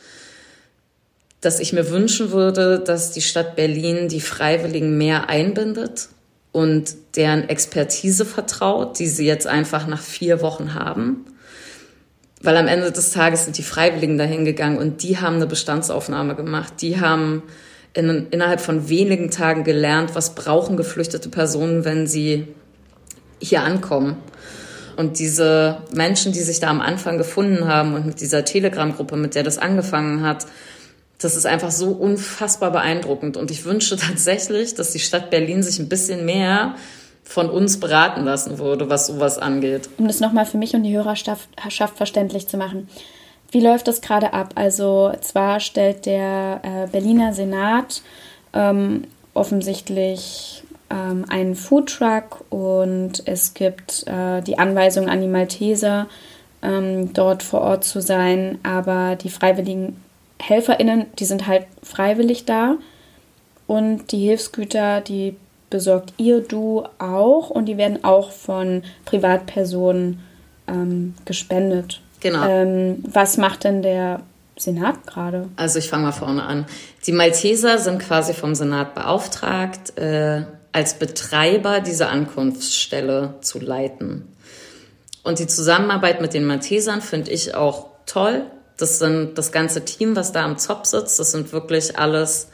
dass 1.41 1.59
ich 1.59 1.73
mir 1.73 1.91
wünschen 1.91 2.31
würde, 2.31 2.79
dass 2.79 3.11
die 3.11 3.21
Stadt 3.21 3.55
Berlin 3.55 4.07
die 4.07 4.19
Freiwilligen 4.19 4.97
mehr 4.97 5.29
einbindet. 5.29 6.09
und 6.51 6.95
deren 7.17 7.49
Expertise 7.49 8.25
vertraut, 8.25 8.97
die 8.97 9.05
sie 9.05 9.27
jetzt 9.27 9.45
einfach 9.45 9.85
nach 9.85 10.01
vier 10.01 10.41
Wochen 10.41 10.73
haben. 10.73 11.25
Weil 12.41 12.55
am 12.55 12.67
Ende 12.67 12.91
des 12.91 13.11
Tages 13.11 13.43
sind 13.43 13.57
die 13.57 13.63
Freiwilligen 13.63 14.17
dahin 14.17 14.45
gegangen 14.45 14.77
und 14.77 15.03
die 15.03 15.17
haben 15.17 15.35
eine 15.35 15.47
Bestandsaufnahme 15.47 16.35
gemacht. 16.35 16.73
Die 16.81 17.01
haben 17.01 17.43
in, 17.93 18.27
innerhalb 18.31 18.61
von 18.61 18.87
wenigen 18.87 19.29
Tagen 19.29 19.63
gelernt, 19.63 20.15
was 20.15 20.35
brauchen 20.35 20.77
geflüchtete 20.77 21.29
Personen, 21.29 21.83
wenn 21.83 22.07
sie 22.07 22.47
hier 23.39 23.63
ankommen. 23.63 24.17
Und 24.95 25.19
diese 25.19 25.77
Menschen, 25.93 26.33
die 26.33 26.41
sich 26.41 26.59
da 26.59 26.69
am 26.69 26.81
Anfang 26.81 27.17
gefunden 27.17 27.67
haben 27.67 27.93
und 27.93 28.05
mit 28.05 28.21
dieser 28.21 28.43
Telegram-Gruppe, 28.43 29.15
mit 29.15 29.35
der 29.35 29.43
das 29.43 29.57
angefangen 29.57 30.23
hat, 30.23 30.45
das 31.21 31.35
ist 31.35 31.45
einfach 31.45 31.71
so 31.71 31.91
unfassbar 31.91 32.71
beeindruckend. 32.71 33.37
Und 33.37 33.51
ich 33.51 33.65
wünsche 33.65 33.97
tatsächlich, 33.97 34.75
dass 34.75 34.91
die 34.91 34.99
Stadt 34.99 35.29
Berlin 35.29 35.63
sich 35.63 35.79
ein 35.79 35.89
bisschen 35.89 36.25
mehr 36.25 36.75
von 37.29 37.47
uns 37.47 37.79
beraten 37.79 38.25
lassen 38.25 38.57
würde, 38.57 38.89
was 38.89 39.05
sowas 39.05 39.37
angeht. 39.37 39.87
Um 39.99 40.07
das 40.07 40.19
nochmal 40.19 40.47
für 40.47 40.57
mich 40.57 40.73
und 40.73 40.81
die 40.81 40.97
Hörerschaft 40.97 41.47
verständlich 41.95 42.47
zu 42.47 42.57
machen. 42.57 42.89
Wie 43.51 43.59
läuft 43.59 43.87
das 43.87 44.01
gerade 44.01 44.33
ab? 44.33 44.53
Also 44.55 45.13
zwar 45.21 45.59
stellt 45.59 46.07
der 46.07 46.59
äh, 46.63 46.87
Berliner 46.87 47.31
Senat 47.33 48.01
ähm, 48.53 49.03
offensichtlich 49.35 50.63
ähm, 50.89 51.25
einen 51.29 51.53
Foodtruck 51.53 52.45
und 52.49 53.21
es 53.25 53.53
gibt 53.53 54.07
äh, 54.07 54.41
die 54.41 54.57
Anweisung 54.57 55.07
an 55.07 55.21
die 55.21 55.27
Malteser, 55.27 56.07
ähm, 56.63 57.13
dort 57.13 57.43
vor 57.43 57.61
Ort 57.61 57.83
zu 57.83 58.01
sein, 58.01 58.57
aber 58.63 59.15
die 59.15 59.29
freiwilligen 59.29 60.01
HelferInnen, 60.41 61.05
die 61.19 61.25
sind 61.25 61.45
halt 61.45 61.67
freiwillig 61.83 62.45
da 62.45 62.77
und 63.67 64.11
die 64.11 64.25
Hilfsgüter, 64.25 65.01
die 65.01 65.35
besorgt 65.69 66.13
ihr, 66.17 66.41
du 66.41 66.83
auch 66.97 67.49
und 67.49 67.65
die 67.65 67.77
werden 67.77 68.03
auch 68.03 68.31
von 68.31 68.83
Privatpersonen 69.05 70.19
ähm, 70.67 71.15
gespendet. 71.25 72.01
Genau. 72.19 72.47
Ähm, 72.47 73.03
was 73.07 73.37
macht 73.37 73.63
denn 73.63 73.81
der 73.81 74.21
Senat 74.57 75.07
gerade? 75.07 75.47
Also 75.55 75.79
ich 75.79 75.89
fange 75.89 76.03
mal 76.03 76.11
vorne 76.11 76.43
an. 76.43 76.65
Die 77.05 77.11
Malteser 77.11 77.77
sind 77.77 77.99
quasi 77.99 78.33
vom 78.33 78.55
Senat 78.55 78.93
beauftragt, 78.93 79.97
äh, 79.97 80.43
als 80.71 80.95
Betreiber 80.95 81.79
diese 81.79 82.07
Ankunftsstelle 82.07 83.35
zu 83.41 83.59
leiten. 83.59 84.27
Und 85.23 85.39
die 85.39 85.47
Zusammenarbeit 85.47 86.21
mit 86.21 86.33
den 86.33 86.45
Maltesern 86.45 87.01
finde 87.01 87.31
ich 87.31 87.55
auch 87.55 87.87
toll. 88.05 88.45
Das 88.77 88.99
sind 88.99 89.37
das 89.37 89.51
ganze 89.51 89.83
Team, 89.83 90.15
was 90.15 90.31
da 90.31 90.45
am 90.45 90.57
Zopf 90.57 90.85
sitzt. 90.85 91.19
Das 91.19 91.31
sind 91.31 91.51
wirklich 91.51 91.97
alles 91.97 92.49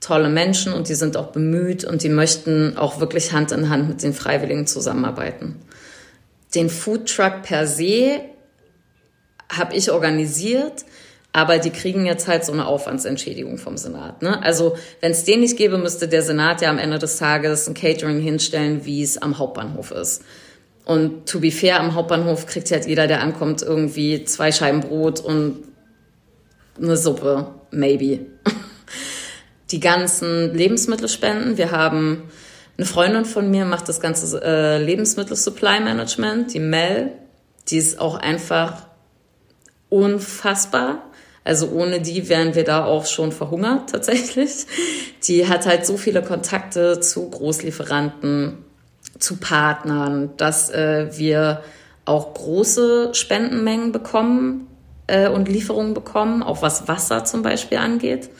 tolle 0.00 0.28
Menschen 0.28 0.72
und 0.72 0.88
die 0.88 0.94
sind 0.94 1.16
auch 1.16 1.28
bemüht 1.28 1.84
und 1.84 2.02
die 2.02 2.08
möchten 2.08 2.76
auch 2.76 3.00
wirklich 3.00 3.32
Hand 3.32 3.52
in 3.52 3.68
Hand 3.68 3.88
mit 3.88 4.02
den 4.02 4.14
Freiwilligen 4.14 4.66
zusammenarbeiten. 4.66 5.56
Den 6.54 6.70
Food 6.70 7.14
Truck 7.14 7.42
per 7.42 7.66
se 7.66 8.20
habe 9.50 9.74
ich 9.74 9.90
organisiert, 9.90 10.84
aber 11.32 11.58
die 11.58 11.70
kriegen 11.70 12.06
jetzt 12.06 12.26
halt 12.26 12.44
so 12.44 12.52
eine 12.52 12.66
Aufwandsentschädigung 12.66 13.58
vom 13.58 13.76
Senat. 13.76 14.22
Ne? 14.22 14.42
Also 14.42 14.76
wenn 15.00 15.12
es 15.12 15.24
den 15.24 15.40
nicht 15.40 15.56
gäbe, 15.56 15.78
müsste 15.78 16.08
der 16.08 16.22
Senat 16.22 16.62
ja 16.62 16.70
am 16.70 16.78
Ende 16.78 16.98
des 16.98 17.16
Tages 17.18 17.68
ein 17.68 17.74
Catering 17.74 18.20
hinstellen, 18.20 18.84
wie 18.84 19.02
es 19.02 19.18
am 19.18 19.38
Hauptbahnhof 19.38 19.90
ist. 19.90 20.22
Und 20.84 21.28
to 21.28 21.38
be 21.38 21.50
fair, 21.50 21.80
am 21.80 21.94
Hauptbahnhof 21.94 22.46
kriegt 22.46 22.70
halt 22.70 22.86
jeder, 22.86 23.06
der 23.06 23.20
ankommt, 23.20 23.60
irgendwie 23.60 24.24
zwei 24.24 24.52
Scheiben 24.52 24.80
Brot 24.80 25.20
und 25.20 25.64
eine 26.80 26.96
Suppe, 26.96 27.48
maybe. 27.70 28.20
Die 29.70 29.80
ganzen 29.80 30.54
Lebensmittelspenden. 30.54 31.58
Wir 31.58 31.70
haben 31.70 32.30
eine 32.76 32.86
Freundin 32.86 33.24
von 33.24 33.50
mir, 33.50 33.64
macht 33.64 33.88
das 33.88 34.00
ganze 34.00 34.40
äh, 34.42 34.82
Lebensmittel-Supply 34.82 35.80
Management, 35.80 36.54
die 36.54 36.60
Mel. 36.60 37.12
Die 37.68 37.76
ist 37.76 38.00
auch 38.00 38.14
einfach 38.14 38.86
unfassbar. 39.88 41.02
Also 41.44 41.70
ohne 41.70 42.00
die 42.00 42.28
wären 42.28 42.54
wir 42.54 42.64
da 42.64 42.84
auch 42.84 43.06
schon 43.06 43.32
verhungert 43.32 43.90
tatsächlich. 43.90 44.66
Die 45.24 45.48
hat 45.48 45.66
halt 45.66 45.86
so 45.86 45.96
viele 45.96 46.22
Kontakte 46.22 47.00
zu 47.00 47.28
Großlieferanten, 47.30 48.58
zu 49.18 49.36
Partnern, 49.36 50.30
dass 50.36 50.70
äh, 50.70 51.08
wir 51.18 51.62
auch 52.04 52.34
große 52.34 53.10
Spendenmengen 53.12 53.92
bekommen 53.92 54.66
äh, 55.08 55.28
und 55.28 55.48
Lieferungen 55.48 55.94
bekommen, 55.94 56.42
auch 56.42 56.62
was 56.62 56.86
Wasser 56.86 57.24
zum 57.24 57.42
Beispiel 57.42 57.78
angeht. 57.78 58.30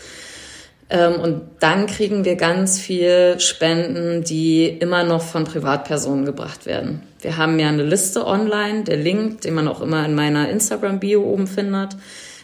Ähm, 0.90 1.20
und 1.20 1.42
dann 1.60 1.86
kriegen 1.86 2.24
wir 2.24 2.36
ganz 2.36 2.78
viel 2.78 3.38
Spenden, 3.40 4.24
die 4.24 4.66
immer 4.68 5.04
noch 5.04 5.22
von 5.22 5.44
Privatpersonen 5.44 6.24
gebracht 6.24 6.66
werden. 6.66 7.02
Wir 7.20 7.36
haben 7.36 7.58
ja 7.58 7.68
eine 7.68 7.82
Liste 7.82 8.26
online, 8.26 8.84
der 8.84 8.96
Link, 8.96 9.42
den 9.42 9.54
man 9.54 9.68
auch 9.68 9.80
immer 9.80 10.04
in 10.04 10.14
meiner 10.14 10.48
Instagram-Bio 10.48 11.22
oben 11.22 11.46
findet. 11.46 11.96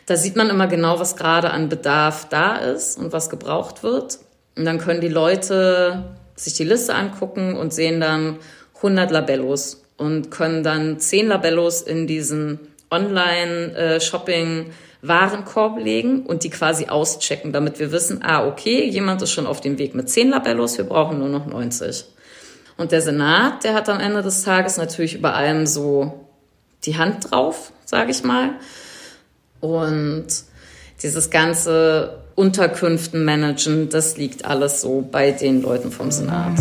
Da 0.07 0.17
sieht 0.17 0.37
man 0.37 0.51
immer 0.51 0.67
genau, 0.67 1.01
was 1.01 1.17
gerade 1.17 1.51
an 1.51 1.69
Bedarf 1.69 2.29
da 2.29 2.57
ist 2.57 2.99
und 2.99 3.13
was 3.13 3.31
gebraucht 3.31 3.83
wird. 3.83 4.19
Und 4.57 4.67
dann 4.67 4.79
können 4.79 5.01
die 5.01 5.09
Leute 5.09 6.05
sich 6.37 6.55
die 6.55 6.65
Liste 6.65 6.95
angucken 6.95 7.57
und 7.57 7.73
sehen 7.73 8.01
dann 8.01 8.37
100 8.77 9.11
Labellos 9.11 9.83
und 9.97 10.31
können 10.31 10.63
dann 10.63 10.99
10 10.99 11.29
Labellos 11.29 11.81
in 11.81 12.07
diesen 12.07 12.59
Online-Shopping 12.91 14.73
Warenkorb 15.07 15.79
legen 15.79 16.25
und 16.25 16.45
die 16.45 16.51
quasi 16.51 16.87
auschecken, 16.87 17.53
damit 17.53 17.79
wir 17.79 17.93
wissen, 17.93 18.23
ah, 18.23 18.47
okay, 18.47 18.89
jemand 18.89 19.21
ist 19.23 19.33
schon 19.33 19.47
auf 19.47 19.61
dem 19.61 19.79
Weg 19.79 19.95
mit 19.95 20.09
10 20.09 20.31
Labellos, 20.31 20.79
wir 20.79 20.85
brauchen 20.85 21.19
nur 21.19 21.29
noch 21.29 21.47
90. 21.47 22.07
Und 22.77 22.91
der 22.91 23.03
Senat, 23.03 23.65
der 23.65 23.75
hat 23.75 23.89
am 23.89 24.01
Ende 24.01 24.23
des 24.23 24.43
Tages 24.43 24.77
natürlich 24.77 25.15
über 25.15 25.35
allem 25.35 25.67
so 25.67 26.27
die 26.85 26.97
Hand 26.97 27.31
drauf, 27.31 27.73
sage 27.85 28.11
ich 28.11 28.25
mal. 28.25 28.51
Und 29.61 30.27
dieses 31.03 31.31
ganze 31.31 32.25
Unterkünften 32.35 33.25
managen, 33.25 33.91
das 33.91 34.17
liegt 34.17 34.45
alles 34.45 34.81
so 34.81 35.07
bei 35.11 35.31
den 35.31 35.63
Leuten 35.63 35.93
vom 35.93 36.11
Senat. 36.11 36.59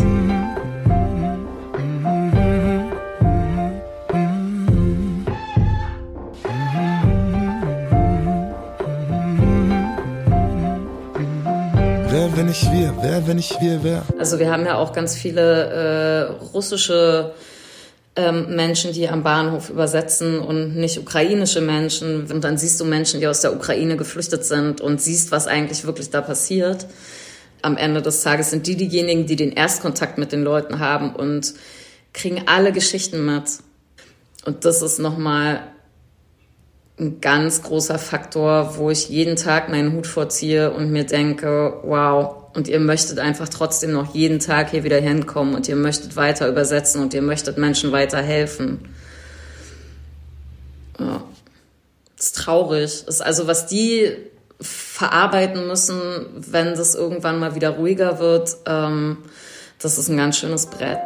Nicht 12.54 12.72
wir? 12.72 12.96
Wer, 13.02 13.28
wenn 13.28 13.38
nicht 13.38 13.60
wir, 13.62 13.84
wer? 13.84 14.06
Also 14.20 14.38
wir 14.38 14.52
haben 14.52 14.64
ja 14.64 14.78
auch 14.78 14.94
ganz 14.94 15.16
viele 15.16 15.72
äh, 15.72 16.46
russische 16.54 17.34
ähm, 18.16 18.56
Menschen, 18.56 18.94
die 18.94 19.10
am 19.10 19.24
Bahnhof 19.24 19.72
übersetzen 19.72 20.38
und 20.38 20.76
nicht 20.76 21.00
ukrainische 21.00 21.62
Menschen. 21.62 22.30
Und 22.32 22.44
dann 22.44 22.60
siehst 22.60 22.80
du 22.80 22.86
Menschen, 22.86 23.22
die 23.22 23.28
aus 23.28 23.42
der 23.42 23.56
Ukraine 23.56 23.98
geflüchtet 23.98 24.46
sind 24.46 24.82
und 24.82 25.02
siehst, 25.02 25.32
was 25.32 25.48
eigentlich 25.48 25.84
wirklich 25.86 26.12
da 26.12 26.22
passiert. 26.22 26.86
Am 27.64 27.76
Ende 27.76 28.04
des 28.04 28.22
Tages 28.22 28.52
sind 28.52 28.68
die 28.68 28.76
diejenigen, 28.76 29.26
die 29.26 29.36
den 29.36 29.54
Erstkontakt 29.54 30.20
mit 30.20 30.32
den 30.32 30.44
Leuten 30.44 30.78
haben 30.78 31.16
und 31.16 31.56
kriegen 32.14 32.44
alle 32.46 32.72
Geschichten 32.72 33.26
mit. 33.26 33.46
Und 34.46 34.64
das 34.64 34.84
ist 34.84 35.00
nochmal 35.00 35.73
ein 37.00 37.22
ganz 37.22 37.64
großer 37.64 37.98
Faktor, 37.98 38.78
wo 38.78 38.90
ich 38.90 39.10
jeden 39.10 39.36
Tag 39.36 39.70
meinen 39.70 39.94
Hut 39.94 40.08
vorziehe 40.08 40.72
und 40.72 40.92
mir 40.92 41.06
denke, 41.06 41.80
wow, 41.84 42.44
und 42.54 42.68
ihr 42.68 42.80
möchtet 42.80 43.18
einfach 43.20 43.50
trotzdem 43.50 43.92
noch 43.94 44.14
jeden 44.14 44.40
Tag 44.40 44.70
hier 44.70 44.84
wieder 44.84 45.00
hinkommen 45.00 45.56
und 45.56 45.68
ihr 45.68 45.76
möchtet 45.76 46.16
weiter 46.16 46.48
übersetzen 46.48 47.02
und 47.02 47.14
ihr 47.14 47.24
möchtet 47.24 47.58
Menschen 47.58 47.92
weiter 47.92 48.22
helfen. 48.22 48.80
Ja. 51.00 51.24
Ist 52.18 52.38
traurig. 52.38 53.06
Ist 53.08 53.22
also, 53.22 53.48
was 53.48 53.66
die 53.66 54.16
verarbeiten 54.62 55.68
müssen, 55.68 56.00
wenn 56.36 56.76
das 56.76 56.96
irgendwann 56.96 57.40
mal 57.40 57.56
wieder 57.56 57.72
ruhiger 57.72 58.20
wird, 58.20 58.56
ähm, 58.66 59.18
das 59.82 59.98
ist 59.98 60.08
ein 60.08 60.18
ganz 60.18 60.38
schönes 60.38 60.68
Brett. 60.68 61.06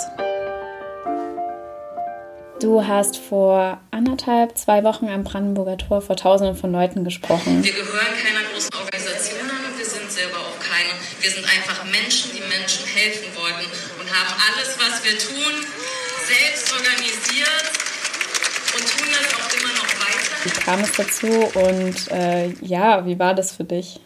Du 2.59 2.87
hast 2.87 3.17
vor 3.17 3.79
anderthalb, 3.91 4.57
zwei 4.57 4.83
Wochen 4.83 5.07
am 5.09 5.23
Brandenburger 5.23 5.77
Tor 5.77 6.01
vor 6.01 6.15
Tausenden 6.15 6.55
von 6.55 6.71
Leuten 6.71 7.03
gesprochen. 7.03 7.63
Wir 7.63 7.71
gehören 7.71 8.15
keiner 8.17 8.49
großen 8.51 8.73
Organisation 8.73 9.41
an 9.41 9.71
und 9.71 9.77
wir 9.77 9.85
sind 9.85 10.11
selber 10.11 10.37
auch 10.37 10.57
keine. 10.57 10.89
Wir 11.21 11.29
sind 11.29 11.45
einfach 11.45 11.85
Menschen, 11.85 12.31
die 12.33 12.41
Menschen 12.49 12.87
helfen 12.87 13.27
wollten 13.35 13.69
und 14.01 14.09
haben 14.09 14.33
alles, 14.49 14.75
was 14.79 15.03
wir 15.05 15.19
tun, 15.19 15.53
selbst 16.25 16.73
organisiert 16.73 17.63
und 18.73 18.83
tun 18.89 19.07
das 19.13 19.33
auch 19.37 19.53
immer 19.53 19.73
noch 19.77 19.91
weiter. 20.01 20.43
Wie 20.43 20.49
kam 20.49 20.79
es 20.79 20.93
dazu 20.93 21.27
und 21.59 22.11
äh, 22.11 22.49
ja, 22.65 23.05
wie 23.05 23.19
war 23.19 23.35
das 23.35 23.51
für 23.51 23.65
dich? 23.65 23.99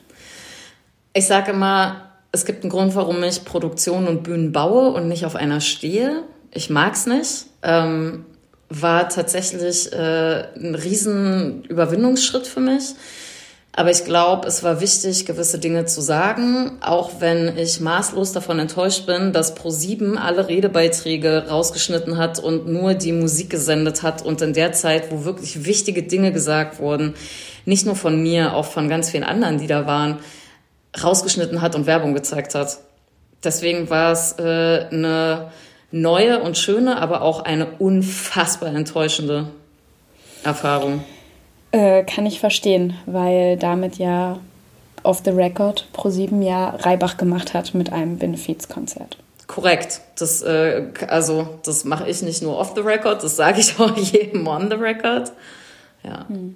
Ich 1.13 1.25
sage 1.25 1.51
immer, 1.51 2.12
es 2.34 2.46
gibt 2.46 2.63
einen 2.63 2.72
Grund, 2.72 2.96
warum 2.96 3.24
ich 3.24 3.46
Produktion 3.46 4.10
und 4.10 4.24
Bühnen 4.24 4.51
baue 4.51 4.91
und 4.91 5.08
nicht 5.08 5.25
auf 5.25 5.38
einer 5.38 5.62
stehe. 5.62 6.24
Ich 6.53 6.70
mag 6.70 6.96
es 6.96 7.05
nicht. 7.05 7.46
Ähm, 7.63 8.25
war 8.72 9.10
tatsächlich 9.10 9.92
äh, 9.92 10.46
ein 10.56 10.75
riesen 10.75 11.63
Überwindungsschritt 11.66 12.48
für 12.48 12.62
mich. 12.62 12.96
Aber 13.74 13.90
ich 13.90 14.04
glaube, 14.04 14.48
es 14.48 14.63
war 14.63 14.82
wichtig, 14.82 15.25
gewisse 15.25 15.58
Dinge 15.58 15.86
zu 15.86 16.01
sagen, 16.01 16.78
auch 16.82 17.22
wenn 17.22 17.58
ich 17.58 17.80
maßlos 17.80 18.34
davon 18.34 18.60
enttäuscht 18.60 19.06
bin, 19.06 19.32
dass 19.32 19.56
Pro7 19.56 20.18
alle 20.18 20.50
Redebeiträge 20.50 21.46
rausgeschnitten 21.50 22.18
hat 22.18 22.40
und 22.40 22.68
nur 22.68 22.96
die 22.96 23.13
Musik 23.13 23.50
gesendet 23.50 24.04
hat 24.04 24.24
und 24.24 24.42
in 24.42 24.54
der 24.54 24.74
Zeit, 24.74 25.10
wo 25.10 25.24
wirklich 25.24 25.66
wichtige 25.66 26.04
Dinge 26.04 26.34
gesagt 26.34 26.80
wurden, 26.80 27.13
nicht 27.66 27.86
nur 27.86 27.96
von 27.96 28.22
mir, 28.22 28.56
auch 28.56 28.66
von 28.66 28.90
ganz 28.90 29.10
vielen 29.10 29.24
anderen, 29.24 29.58
die 29.58 29.68
da 29.68 29.86
waren, 29.86 30.20
rausgeschnitten 31.01 31.62
hat 31.62 31.74
und 31.75 31.86
Werbung 31.86 32.13
gezeigt 32.13 32.56
hat. 32.56 32.80
Deswegen 33.42 33.90
war 33.90 34.12
es 34.12 34.34
äh, 34.38 34.88
eine 34.92 35.51
neue 35.91 36.41
und 36.41 36.57
schöne, 36.57 37.01
aber 37.01 37.21
auch 37.21 37.41
eine 37.41 37.67
unfassbar 37.79 38.74
enttäuschende 38.74 39.48
Erfahrung. 40.43 41.03
Äh, 41.71 42.03
kann 42.03 42.25
ich 42.25 42.39
verstehen, 42.39 42.95
weil 43.05 43.57
damit 43.57 43.98
ja 43.98 44.39
off 45.03 45.21
the 45.24 45.31
record 45.31 45.88
pro 45.93 46.10
sieben 46.10 46.41
Jahr 46.41 46.86
Reibach 46.86 47.17
gemacht 47.17 47.53
hat 47.53 47.74
mit 47.74 47.91
einem 47.91 48.17
Benefizkonzert. 48.17 49.17
Korrekt. 49.48 50.01
Das, 50.17 50.41
äh, 50.41 50.83
also, 51.07 51.60
das 51.63 51.83
mache 51.83 52.10
ich 52.10 52.21
nicht 52.21 52.41
nur 52.41 52.57
off 52.57 52.74
the 52.75 52.81
record, 52.81 53.24
das 53.24 53.36
sage 53.36 53.60
ich 53.60 53.79
auch 53.79 53.95
jedem 53.98 54.48
on 54.48 54.69
the 54.69 54.77
record. 54.77 55.31
Ja. 56.03 56.27
Hm. 56.27 56.55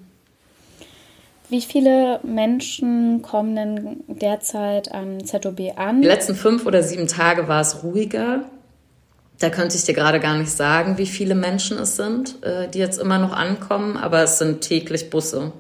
Wie 1.50 1.62
viele 1.62 2.20
Menschen 2.24 3.22
kommen 3.22 3.56
denn 3.56 4.04
derzeit 4.08 4.92
am 4.92 5.24
ZOB 5.24 5.74
an? 5.76 6.02
Die 6.02 6.08
letzten 6.08 6.34
fünf 6.34 6.66
oder 6.66 6.82
sieben 6.82 7.08
Tage 7.08 7.48
war 7.48 7.62
es 7.62 7.84
ruhiger. 7.84 8.46
Da 9.40 9.50
könnte 9.50 9.76
ich 9.76 9.84
dir 9.84 9.94
gerade 9.94 10.20
gar 10.20 10.38
nicht 10.38 10.52
sagen, 10.52 10.98
wie 10.98 11.08
viele 11.08 11.36
Menschen 11.36 11.78
es 11.78 11.96
sind, 11.96 12.44
äh, 12.44 12.70
die 12.70 12.80
jetzt 12.80 13.00
immer 13.00 13.20
noch 13.20 13.34
ankommen, 13.34 13.98
aber 13.98 14.24
es 14.24 14.38
sind 14.38 14.62
täglich 14.62 15.10
Busse. 15.10 15.52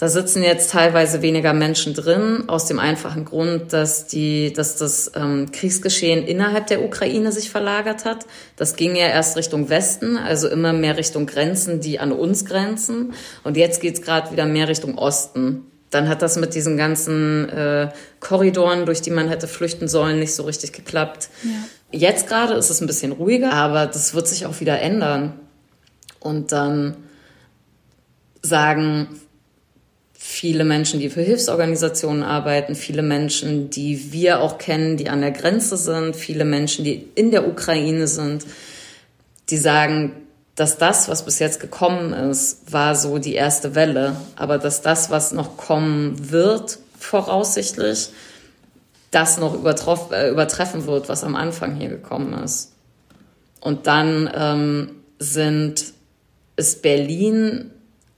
Da 0.00 0.08
sitzen 0.08 0.42
jetzt 0.42 0.70
teilweise 0.70 1.20
weniger 1.20 1.52
Menschen 1.52 1.92
drin, 1.92 2.44
aus 2.46 2.64
dem 2.64 2.78
einfachen 2.78 3.26
Grund, 3.26 3.74
dass, 3.74 4.06
die, 4.06 4.50
dass 4.50 4.76
das 4.76 5.12
ähm, 5.14 5.52
Kriegsgeschehen 5.52 6.26
innerhalb 6.26 6.68
der 6.68 6.82
Ukraine 6.82 7.32
sich 7.32 7.50
verlagert 7.50 8.06
hat. 8.06 8.24
Das 8.56 8.76
ging 8.76 8.96
ja 8.96 9.08
erst 9.08 9.36
Richtung 9.36 9.68
Westen, 9.68 10.16
also 10.16 10.48
immer 10.48 10.72
mehr 10.72 10.96
Richtung 10.96 11.26
Grenzen, 11.26 11.80
die 11.82 11.98
an 11.98 12.12
uns 12.12 12.46
grenzen. 12.46 13.12
Und 13.44 13.58
jetzt 13.58 13.82
geht's 13.82 14.00
gerade 14.00 14.32
wieder 14.32 14.46
mehr 14.46 14.68
Richtung 14.68 14.96
Osten. 14.96 15.66
Dann 15.90 16.08
hat 16.08 16.22
das 16.22 16.38
mit 16.38 16.54
diesen 16.54 16.78
ganzen 16.78 17.50
äh, 17.50 17.90
Korridoren, 18.20 18.86
durch 18.86 19.02
die 19.02 19.10
man 19.10 19.28
hätte 19.28 19.48
flüchten 19.48 19.86
sollen, 19.86 20.18
nicht 20.18 20.34
so 20.34 20.44
richtig 20.44 20.72
geklappt. 20.72 21.28
Ja. 21.42 21.50
Jetzt 21.92 22.28
gerade 22.28 22.54
ist 22.54 22.70
es 22.70 22.80
ein 22.80 22.86
bisschen 22.86 23.12
ruhiger, 23.12 23.52
aber 23.52 23.86
das 23.86 24.14
wird 24.14 24.28
sich 24.28 24.46
auch 24.46 24.60
wieder 24.60 24.80
ändern. 24.80 25.38
Und 26.20 26.52
dann 26.52 26.96
sagen 28.42 29.08
viele 30.22 30.64
Menschen, 30.64 31.00
die 31.00 31.10
für 31.10 31.22
Hilfsorganisationen 31.22 32.22
arbeiten, 32.22 32.74
viele 32.74 33.02
Menschen, 33.02 33.70
die 33.70 34.12
wir 34.12 34.40
auch 34.40 34.58
kennen, 34.58 34.96
die 34.96 35.08
an 35.08 35.22
der 35.22 35.32
Grenze 35.32 35.76
sind, 35.76 36.14
viele 36.14 36.44
Menschen, 36.44 36.84
die 36.84 37.08
in 37.14 37.30
der 37.30 37.48
Ukraine 37.48 38.06
sind, 38.06 38.44
die 39.48 39.56
sagen, 39.56 40.12
dass 40.54 40.76
das, 40.76 41.08
was 41.08 41.24
bis 41.24 41.38
jetzt 41.38 41.58
gekommen 41.58 42.12
ist, 42.12 42.70
war 42.70 42.94
so 42.94 43.18
die 43.18 43.34
erste 43.34 43.74
Welle, 43.74 44.16
aber 44.36 44.58
dass 44.58 44.82
das, 44.82 45.10
was 45.10 45.32
noch 45.32 45.56
kommen 45.56 46.30
wird, 46.30 46.78
voraussichtlich, 46.98 48.10
das 49.10 49.38
noch 49.38 49.54
äh, 49.54 50.30
übertreffen 50.30 50.86
wird, 50.86 51.08
was 51.08 51.24
am 51.24 51.34
Anfang 51.36 51.74
hier 51.74 51.88
gekommen 51.88 52.32
ist. 52.42 52.72
Und 53.60 53.86
dann 53.86 54.30
ähm, 54.34 54.90
sind, 55.18 55.92
ist 56.56 56.82
Berlin 56.82 57.70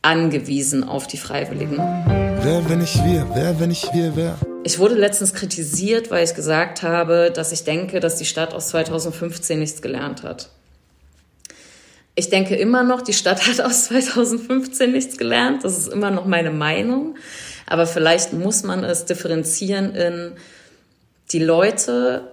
angewiesen 0.03 0.85
auf 0.85 1.07
die 1.07 1.17
Freiwilligen. 1.17 1.77
Wer, 1.77 2.69
wenn 2.69 2.81
ich 2.81 3.03
wir? 3.05 3.27
Wer, 3.35 3.59
wenn 3.61 3.71
ich 3.71 3.89
wir, 3.93 4.17
wer? 4.17 4.37
Ich 4.65 4.79
wurde 4.79 4.95
letztens 4.95 5.33
kritisiert, 5.33 6.11
weil 6.11 6.25
ich 6.25 6.35
gesagt 6.35 6.83
habe, 6.83 7.33
dass 7.35 7.53
ich 7.53 7.65
denke, 7.65 8.01
dass 8.01 8.17
die 8.17 8.25
Stadt 8.25 8.53
aus 8.53 8.69
2015 8.69 9.59
nichts 9.59 9.83
gelernt 9.83 10.23
hat. 10.23 10.51
Ich 12.15 12.29
denke 12.29 12.57
immer 12.57 12.83
noch, 12.83 13.01
die 13.01 13.15
Stadt 13.15 13.47
hat 13.47 13.61
aus 13.61 13.87
2015 13.87 14.93
nichts 14.93 15.17
gelernt. 15.17 15.65
Das 15.65 15.79
ist 15.79 15.89
immer 15.89 16.11
noch 16.11 16.27
meine 16.27 16.51
Meinung. 16.51 17.17
Aber 17.67 17.87
vielleicht 17.87 18.33
muss 18.33 18.65
man 18.65 18.85
es 18.85 19.07
differenzieren 19.07 19.95
in 19.95 20.33
die 21.33 21.39
Leute 21.39 22.33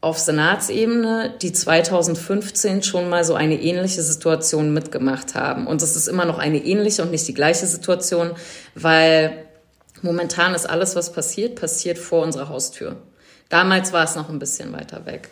auf 0.00 0.18
Senatsebene, 0.18 1.34
die 1.42 1.52
2015 1.52 2.82
schon 2.82 3.08
mal 3.08 3.24
so 3.24 3.34
eine 3.34 3.60
ähnliche 3.60 4.02
Situation 4.02 4.72
mitgemacht 4.72 5.34
haben. 5.34 5.66
Und 5.66 5.82
es 5.82 5.96
ist 5.96 6.06
immer 6.06 6.24
noch 6.24 6.38
eine 6.38 6.58
ähnliche 6.64 7.02
und 7.02 7.10
nicht 7.10 7.26
die 7.26 7.34
gleiche 7.34 7.66
Situation, 7.66 8.32
weil 8.74 9.46
momentan 10.02 10.54
ist 10.54 10.68
alles, 10.68 10.94
was 10.94 11.12
passiert, 11.12 11.58
passiert 11.58 11.98
vor 11.98 12.22
unserer 12.22 12.48
Haustür. 12.48 12.96
Damals 13.48 13.92
war 13.92 14.04
es 14.04 14.14
noch 14.14 14.28
ein 14.28 14.38
bisschen 14.38 14.72
weiter 14.72 15.06
weg. 15.06 15.28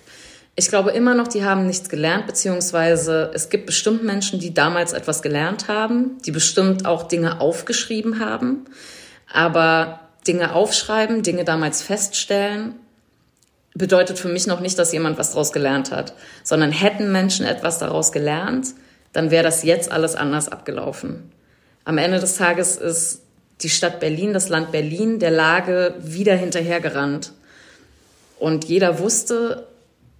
Ich 0.56 0.68
glaube 0.68 0.92
immer 0.92 1.14
noch, 1.14 1.28
die 1.28 1.44
haben 1.44 1.66
nichts 1.66 1.88
gelernt, 1.88 2.26
beziehungsweise 2.26 3.30
es 3.34 3.50
gibt 3.50 3.66
bestimmt 3.66 4.04
Menschen, 4.04 4.38
die 4.38 4.54
damals 4.54 4.92
etwas 4.92 5.20
gelernt 5.20 5.68
haben, 5.68 6.18
die 6.24 6.30
bestimmt 6.30 6.86
auch 6.86 7.08
Dinge 7.08 7.40
aufgeschrieben 7.40 8.20
haben. 8.20 8.64
Aber 9.32 10.03
Dinge 10.26 10.54
aufschreiben, 10.54 11.22
Dinge 11.22 11.44
damals 11.44 11.82
feststellen, 11.82 12.74
bedeutet 13.74 14.18
für 14.18 14.28
mich 14.28 14.46
noch 14.46 14.60
nicht, 14.60 14.78
dass 14.78 14.92
jemand 14.92 15.18
was 15.18 15.32
daraus 15.32 15.52
gelernt 15.52 15.90
hat, 15.90 16.14
sondern 16.42 16.70
hätten 16.70 17.12
Menschen 17.12 17.44
etwas 17.44 17.78
daraus 17.78 18.12
gelernt, 18.12 18.68
dann 19.12 19.30
wäre 19.30 19.44
das 19.44 19.62
jetzt 19.62 19.90
alles 19.90 20.14
anders 20.14 20.48
abgelaufen. 20.48 21.30
Am 21.84 21.98
Ende 21.98 22.20
des 22.20 22.36
Tages 22.36 22.76
ist 22.76 23.22
die 23.60 23.68
Stadt 23.68 24.00
Berlin, 24.00 24.32
das 24.32 24.48
Land 24.48 24.72
Berlin 24.72 25.18
der 25.18 25.30
Lage 25.30 25.94
wieder 25.98 26.34
hinterhergerannt. 26.34 27.32
Und 28.38 28.64
jeder 28.64 28.98
wusste, 28.98 29.66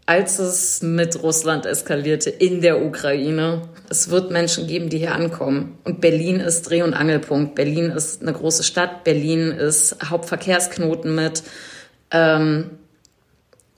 als 0.07 0.39
es 0.39 0.83
mit 0.83 1.23
Russland 1.23 1.67
eskalierte 1.67 2.31
in 2.31 2.61
der 2.61 2.85
Ukraine, 2.85 3.63
es 3.89 4.11
wird 4.11 4.31
Menschen 4.31 4.67
geben, 4.67 4.89
die 4.89 4.99
hier 4.99 5.15
ankommen. 5.15 5.79
Und 5.85 6.01
Berlin 6.01 6.41
ist 6.41 6.69
Dreh- 6.69 6.83
und 6.83 6.95
Angelpunkt. 6.95 7.55
Berlin 7.55 7.91
ist 7.91 8.23
eine 8.23 8.33
große 8.33 8.63
Stadt. 8.63 9.05
Berlin 9.05 9.51
ist 9.51 9.97
Hauptverkehrsknoten 10.09 11.15
mit. 11.15 11.43
Ähm, 12.11 12.71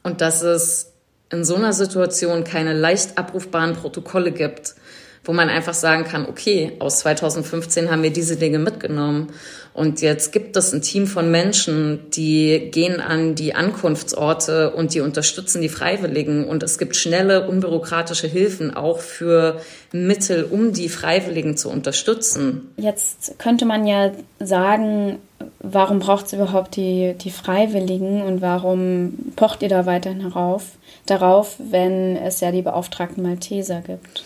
und 0.02 0.20
dass 0.20 0.42
es 0.42 0.92
in 1.30 1.44
so 1.44 1.56
einer 1.56 1.72
Situation 1.72 2.44
keine 2.44 2.72
leicht 2.72 3.18
abrufbaren 3.18 3.74
Protokolle 3.74 4.30
gibt, 4.30 4.76
wo 5.24 5.32
man 5.32 5.48
einfach 5.48 5.74
sagen 5.74 6.04
kann, 6.04 6.26
okay, 6.26 6.76
aus 6.78 7.00
2015 7.00 7.90
haben 7.90 8.04
wir 8.04 8.12
diese 8.12 8.36
Dinge 8.36 8.60
mitgenommen 8.60 9.32
und 9.76 10.00
jetzt 10.00 10.32
gibt 10.32 10.56
es 10.56 10.72
ein 10.72 10.80
Team 10.80 11.06
von 11.06 11.30
Menschen, 11.30 12.08
die 12.12 12.70
gehen 12.72 12.98
an 12.98 13.34
die 13.34 13.54
Ankunftsorte 13.54 14.70
und 14.70 14.94
die 14.94 15.00
unterstützen 15.00 15.60
die 15.60 15.68
Freiwilligen 15.68 16.48
und 16.48 16.62
es 16.62 16.78
gibt 16.78 16.96
schnelle, 16.96 17.46
unbürokratische 17.46 18.26
Hilfen 18.26 18.74
auch 18.74 19.00
für 19.00 19.60
Mittel, 19.92 20.44
um 20.44 20.72
die 20.72 20.88
Freiwilligen 20.88 21.58
zu 21.58 21.68
unterstützen. 21.68 22.72
Jetzt 22.78 23.38
könnte 23.38 23.66
man 23.66 23.86
ja 23.86 24.12
sagen, 24.40 25.18
warum 25.58 25.98
braucht 25.98 26.28
es 26.28 26.32
überhaupt 26.32 26.76
die, 26.76 27.14
die 27.20 27.30
Freiwilligen 27.30 28.22
und 28.22 28.40
warum 28.40 29.32
pocht 29.36 29.62
ihr 29.62 29.68
da 29.68 29.84
weiterhin 29.84 30.22
herauf, 30.22 30.62
darauf, 31.04 31.56
wenn 31.58 32.16
es 32.16 32.40
ja 32.40 32.50
die 32.50 32.62
beauftragten 32.62 33.22
Malteser 33.22 33.82
gibt? 33.82 34.24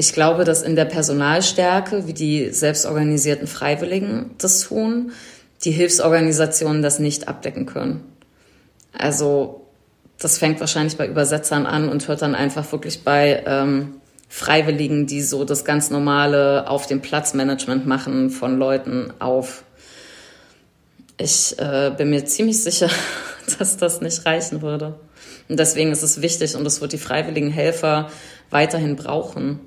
Ich 0.00 0.14
glaube, 0.14 0.44
dass 0.44 0.62
in 0.62 0.76
der 0.76 0.86
Personalstärke, 0.86 2.06
wie 2.06 2.14
die 2.14 2.48
selbstorganisierten 2.54 3.46
Freiwilligen 3.46 4.30
das 4.38 4.60
tun, 4.60 5.12
die 5.62 5.72
Hilfsorganisationen 5.72 6.80
das 6.80 7.00
nicht 7.00 7.28
abdecken 7.28 7.66
können. 7.66 8.00
Also 8.96 9.66
das 10.18 10.38
fängt 10.38 10.58
wahrscheinlich 10.58 10.96
bei 10.96 11.06
Übersetzern 11.06 11.66
an 11.66 11.90
und 11.90 12.08
hört 12.08 12.22
dann 12.22 12.34
einfach 12.34 12.72
wirklich 12.72 13.04
bei 13.04 13.44
ähm, 13.44 13.96
Freiwilligen, 14.26 15.06
die 15.06 15.20
so 15.20 15.44
das 15.44 15.66
ganz 15.66 15.90
normale 15.90 16.66
auf 16.66 16.86
dem 16.86 17.02
Platzmanagement 17.02 17.86
machen 17.86 18.30
von 18.30 18.58
Leuten 18.58 19.12
auf. 19.18 19.64
Ich 21.18 21.58
äh, 21.58 21.92
bin 21.94 22.08
mir 22.08 22.24
ziemlich 22.24 22.62
sicher, 22.62 22.88
dass 23.58 23.76
das 23.76 24.00
nicht 24.00 24.24
reichen 24.24 24.62
würde. 24.62 24.98
Und 25.50 25.60
deswegen 25.60 25.92
ist 25.92 26.02
es 26.02 26.22
wichtig 26.22 26.56
und 26.56 26.64
es 26.64 26.80
wird 26.80 26.94
die 26.94 26.98
freiwilligen 26.98 27.50
Helfer 27.50 28.10
weiterhin 28.48 28.96
brauchen 28.96 29.60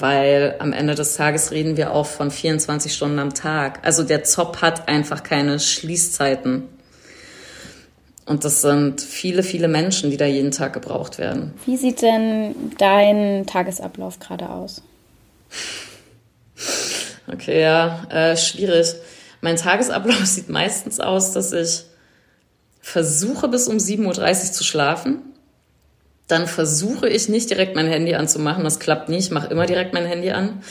weil 0.00 0.56
am 0.58 0.72
Ende 0.72 0.94
des 0.94 1.14
Tages 1.14 1.50
reden 1.50 1.76
wir 1.76 1.92
auch 1.92 2.06
von 2.06 2.30
24 2.30 2.94
Stunden 2.94 3.18
am 3.18 3.34
Tag. 3.34 3.80
Also 3.84 4.02
der 4.02 4.24
Zopp 4.24 4.62
hat 4.62 4.88
einfach 4.88 5.22
keine 5.22 5.58
Schließzeiten. 5.58 6.64
Und 8.26 8.44
das 8.44 8.60
sind 8.60 9.00
viele, 9.00 9.42
viele 9.42 9.68
Menschen, 9.68 10.10
die 10.10 10.16
da 10.16 10.26
jeden 10.26 10.50
Tag 10.50 10.74
gebraucht 10.74 11.18
werden. 11.18 11.54
Wie 11.64 11.76
sieht 11.76 12.02
denn 12.02 12.54
dein 12.76 13.46
Tagesablauf 13.46 14.18
gerade 14.18 14.50
aus? 14.50 14.82
Okay, 17.32 17.60
ja, 17.60 18.06
äh, 18.10 18.36
schwierig. 18.36 18.94
Mein 19.40 19.56
Tagesablauf 19.56 20.16
sieht 20.26 20.48
meistens 20.48 21.00
aus, 21.00 21.32
dass 21.32 21.52
ich 21.52 21.84
versuche, 22.80 23.48
bis 23.48 23.68
um 23.68 23.76
7.30 23.76 24.06
Uhr 24.06 24.52
zu 24.52 24.64
schlafen 24.64 25.27
dann 26.28 26.46
versuche 26.46 27.08
ich 27.08 27.28
nicht 27.28 27.50
direkt 27.50 27.74
mein 27.74 27.88
Handy 27.88 28.14
anzumachen. 28.14 28.62
Das 28.62 28.78
klappt 28.78 29.08
nicht. 29.08 29.26
Ich 29.26 29.30
mache 29.30 29.48
immer 29.48 29.66
direkt 29.66 29.94
mein 29.94 30.06
Handy 30.06 30.30
an. 30.30 30.62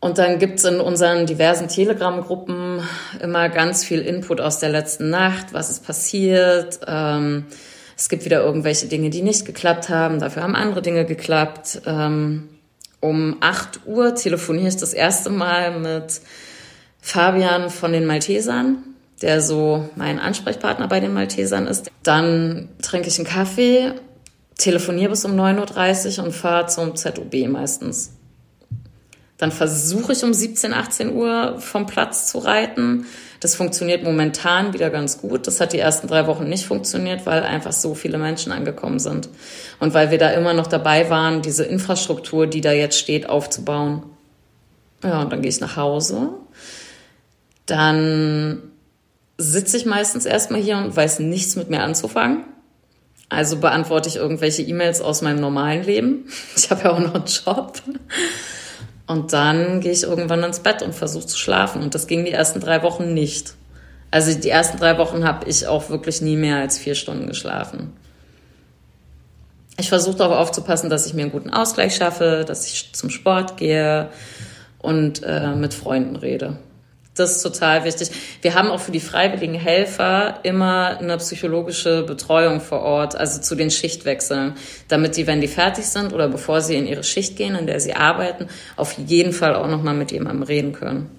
Und 0.00 0.18
dann 0.18 0.38
gibt's 0.38 0.64
in 0.64 0.80
unseren 0.80 1.26
diversen 1.26 1.68
Telegram-Gruppen 1.68 2.80
immer 3.20 3.48
ganz 3.48 3.84
viel 3.84 4.00
Input 4.00 4.40
aus 4.40 4.58
der 4.58 4.68
letzten 4.68 5.10
Nacht, 5.10 5.52
was 5.52 5.70
ist 5.70 5.86
passiert. 5.86 6.80
Ähm, 6.86 7.46
es 7.96 8.08
gibt 8.08 8.24
wieder 8.24 8.42
irgendwelche 8.42 8.86
Dinge, 8.86 9.10
die 9.10 9.22
nicht 9.22 9.46
geklappt 9.46 9.88
haben, 9.88 10.20
dafür 10.20 10.42
haben 10.42 10.54
andere 10.54 10.82
Dinge 10.82 11.06
geklappt. 11.06 11.82
Ähm, 11.86 12.48
um 13.00 13.36
8 13.40 13.80
Uhr 13.86 14.14
telefoniere 14.14 14.68
ich 14.68 14.76
das 14.76 14.92
erste 14.92 15.30
Mal 15.30 15.78
mit 15.78 16.20
Fabian 17.00 17.70
von 17.70 17.92
den 17.92 18.06
Maltesern, 18.06 18.78
der 19.22 19.40
so 19.40 19.88
mein 19.96 20.18
Ansprechpartner 20.18 20.88
bei 20.88 21.00
den 21.00 21.14
Maltesern 21.14 21.66
ist. 21.66 21.90
Dann 22.02 22.68
trinke 22.82 23.08
ich 23.08 23.18
einen 23.18 23.26
Kaffee, 23.26 23.94
telefoniere 24.58 25.10
bis 25.10 25.24
um 25.24 25.32
9.30 25.32 26.18
Uhr 26.18 26.24
und 26.24 26.32
fahre 26.32 26.66
zum 26.66 26.96
ZUB 26.96 27.48
meistens. 27.48 28.12
Dann 29.38 29.52
versuche 29.52 30.12
ich 30.12 30.24
um 30.24 30.32
17, 30.32 30.72
18 30.72 31.12
Uhr 31.14 31.60
vom 31.60 31.86
Platz 31.86 32.26
zu 32.26 32.38
reiten. 32.38 33.04
Das 33.40 33.54
funktioniert 33.54 34.02
momentan 34.02 34.72
wieder 34.72 34.88
ganz 34.88 35.18
gut. 35.18 35.46
Das 35.46 35.60
hat 35.60 35.74
die 35.74 35.78
ersten 35.78 36.08
drei 36.08 36.26
Wochen 36.26 36.48
nicht 36.48 36.64
funktioniert, 36.64 37.26
weil 37.26 37.42
einfach 37.42 37.72
so 37.72 37.94
viele 37.94 38.16
Menschen 38.16 38.50
angekommen 38.50 38.98
sind. 38.98 39.28
Und 39.78 39.92
weil 39.92 40.10
wir 40.10 40.16
da 40.16 40.30
immer 40.30 40.54
noch 40.54 40.66
dabei 40.66 41.10
waren, 41.10 41.42
diese 41.42 41.64
Infrastruktur, 41.64 42.46
die 42.46 42.62
da 42.62 42.72
jetzt 42.72 42.98
steht, 42.98 43.28
aufzubauen. 43.28 44.04
Ja, 45.04 45.20
und 45.20 45.30
dann 45.30 45.42
gehe 45.42 45.50
ich 45.50 45.60
nach 45.60 45.76
Hause. 45.76 46.30
Dann 47.66 48.62
sitze 49.36 49.76
ich 49.76 49.84
meistens 49.84 50.24
erstmal 50.24 50.62
hier 50.62 50.78
und 50.78 50.96
weiß 50.96 51.18
nichts 51.18 51.56
mit 51.56 51.68
mir 51.68 51.82
anzufangen. 51.82 52.44
Also 53.28 53.58
beantworte 53.58 54.08
ich 54.08 54.16
irgendwelche 54.16 54.62
E-Mails 54.62 55.00
aus 55.00 55.22
meinem 55.22 55.40
normalen 55.40 55.84
Leben. 55.84 56.28
Ich 56.56 56.70
habe 56.70 56.84
ja 56.84 56.90
auch 56.92 56.98
noch 56.98 57.14
einen 57.14 57.24
Job. 57.26 57.82
Und 59.06 59.32
dann 59.32 59.80
gehe 59.80 59.92
ich 59.92 60.02
irgendwann 60.02 60.42
ins 60.42 60.60
Bett 60.60 60.82
und 60.82 60.94
versuche 60.94 61.26
zu 61.26 61.38
schlafen. 61.38 61.82
Und 61.82 61.94
das 61.94 62.06
ging 62.06 62.24
die 62.24 62.32
ersten 62.32 62.60
drei 62.60 62.82
Wochen 62.82 63.14
nicht. 63.14 63.54
Also 64.10 64.36
die 64.38 64.48
ersten 64.50 64.78
drei 64.78 64.98
Wochen 64.98 65.24
habe 65.24 65.48
ich 65.48 65.66
auch 65.66 65.90
wirklich 65.90 66.20
nie 66.22 66.36
mehr 66.36 66.56
als 66.56 66.78
vier 66.78 66.94
Stunden 66.94 67.26
geschlafen. 67.26 67.92
Ich 69.78 69.88
versuche 69.88 70.16
darauf 70.16 70.38
aufzupassen, 70.38 70.88
dass 70.88 71.06
ich 71.06 71.14
mir 71.14 71.22
einen 71.22 71.32
guten 71.32 71.50
Ausgleich 71.50 71.96
schaffe, 71.96 72.44
dass 72.46 72.66
ich 72.66 72.92
zum 72.94 73.10
Sport 73.10 73.56
gehe 73.56 74.08
und 74.78 75.22
äh, 75.22 75.54
mit 75.54 75.74
Freunden 75.74 76.16
rede. 76.16 76.58
Das 77.16 77.34
ist 77.34 77.42
total 77.42 77.84
wichtig. 77.84 78.10
Wir 78.42 78.54
haben 78.54 78.68
auch 78.68 78.80
für 78.80 78.92
die 78.92 79.00
freiwilligen 79.00 79.54
Helfer 79.54 80.40
immer 80.42 80.98
eine 80.98 81.16
psychologische 81.16 82.02
Betreuung 82.02 82.60
vor 82.60 82.82
Ort, 82.82 83.16
also 83.16 83.40
zu 83.40 83.54
den 83.54 83.70
Schichtwechseln, 83.70 84.54
damit 84.88 85.16
die, 85.16 85.26
wenn 85.26 85.40
die 85.40 85.48
fertig 85.48 85.86
sind 85.86 86.12
oder 86.12 86.28
bevor 86.28 86.60
sie 86.60 86.76
in 86.76 86.86
ihre 86.86 87.04
Schicht 87.04 87.36
gehen, 87.36 87.56
in 87.56 87.66
der 87.66 87.80
sie 87.80 87.94
arbeiten, 87.94 88.48
auf 88.76 88.98
jeden 88.98 89.32
Fall 89.32 89.54
auch 89.54 89.66
nochmal 89.66 89.94
mit 89.94 90.12
jemandem 90.12 90.42
reden 90.42 90.72
können. 90.72 91.10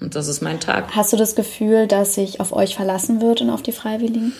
Und 0.00 0.16
das 0.16 0.26
ist 0.26 0.42
mein 0.42 0.58
Tag. 0.58 0.96
Hast 0.96 1.12
du 1.12 1.16
das 1.16 1.36
Gefühl, 1.36 1.86
dass 1.86 2.14
sich 2.14 2.40
auf 2.40 2.52
euch 2.52 2.74
verlassen 2.74 3.22
wird 3.22 3.40
und 3.40 3.50
auf 3.50 3.62
die 3.62 3.72
Freiwilligen? 3.72 4.32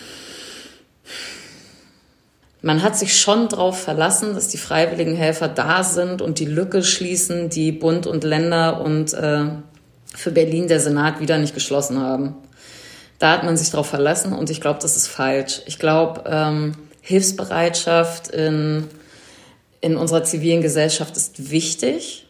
Man 2.62 2.82
hat 2.82 2.96
sich 2.96 3.16
schon 3.16 3.48
darauf 3.48 3.80
verlassen, 3.80 4.34
dass 4.34 4.48
die 4.48 4.56
freiwilligen 4.56 5.14
Helfer 5.14 5.48
da 5.48 5.84
sind 5.84 6.20
und 6.20 6.40
die 6.40 6.46
Lücke 6.46 6.82
schließen, 6.82 7.48
die 7.48 7.70
Bund 7.70 8.06
und 8.06 8.24
Länder 8.24 8.80
und 8.80 9.12
äh, 9.14 9.44
für 10.14 10.30
Berlin 10.30 10.68
der 10.68 10.80
Senat 10.80 11.20
wieder 11.20 11.38
nicht 11.38 11.54
geschlossen 11.54 12.00
haben. 12.00 12.34
Da 13.18 13.32
hat 13.32 13.44
man 13.44 13.56
sich 13.56 13.70
darauf 13.70 13.88
verlassen 13.88 14.32
und 14.32 14.50
ich 14.50 14.60
glaube, 14.60 14.80
das 14.80 14.96
ist 14.96 15.06
falsch. 15.06 15.62
Ich 15.66 15.78
glaube, 15.78 16.24
ähm, 16.26 16.74
Hilfsbereitschaft 17.00 18.28
in, 18.28 18.84
in 19.80 19.96
unserer 19.96 20.24
zivilen 20.24 20.62
Gesellschaft 20.62 21.16
ist 21.16 21.50
wichtig 21.50 22.26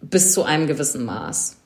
bis 0.00 0.32
zu 0.32 0.44
einem 0.44 0.66
gewissen 0.66 1.04
Maß. 1.04 1.56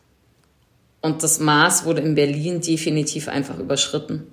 Und 1.00 1.22
das 1.22 1.40
Maß 1.40 1.84
wurde 1.84 2.00
in 2.02 2.14
Berlin 2.14 2.60
definitiv 2.60 3.28
einfach 3.28 3.58
überschritten. 3.58 4.26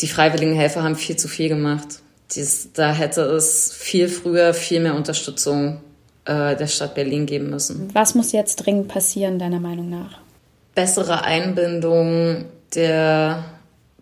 Die 0.00 0.08
freiwilligen 0.08 0.54
Helfer 0.54 0.82
haben 0.82 0.96
viel 0.96 1.16
zu 1.16 1.28
viel 1.28 1.48
gemacht. 1.48 2.00
Dies, 2.32 2.70
da 2.72 2.92
hätte 2.92 3.22
es 3.22 3.72
viel 3.72 4.08
früher 4.08 4.54
viel 4.54 4.80
mehr 4.80 4.94
Unterstützung 4.94 5.80
äh, 6.24 6.56
der 6.56 6.66
Stadt 6.66 6.94
Berlin 6.94 7.26
geben 7.26 7.50
müssen. 7.50 7.90
Was 7.92 8.14
muss 8.14 8.32
jetzt 8.32 8.56
dringend 8.56 8.88
passieren, 8.88 9.38
deiner 9.38 9.60
Meinung 9.60 9.90
nach? 9.90 10.18
Bessere 10.74 11.24
Einbindung 11.24 12.46
der, 12.74 13.44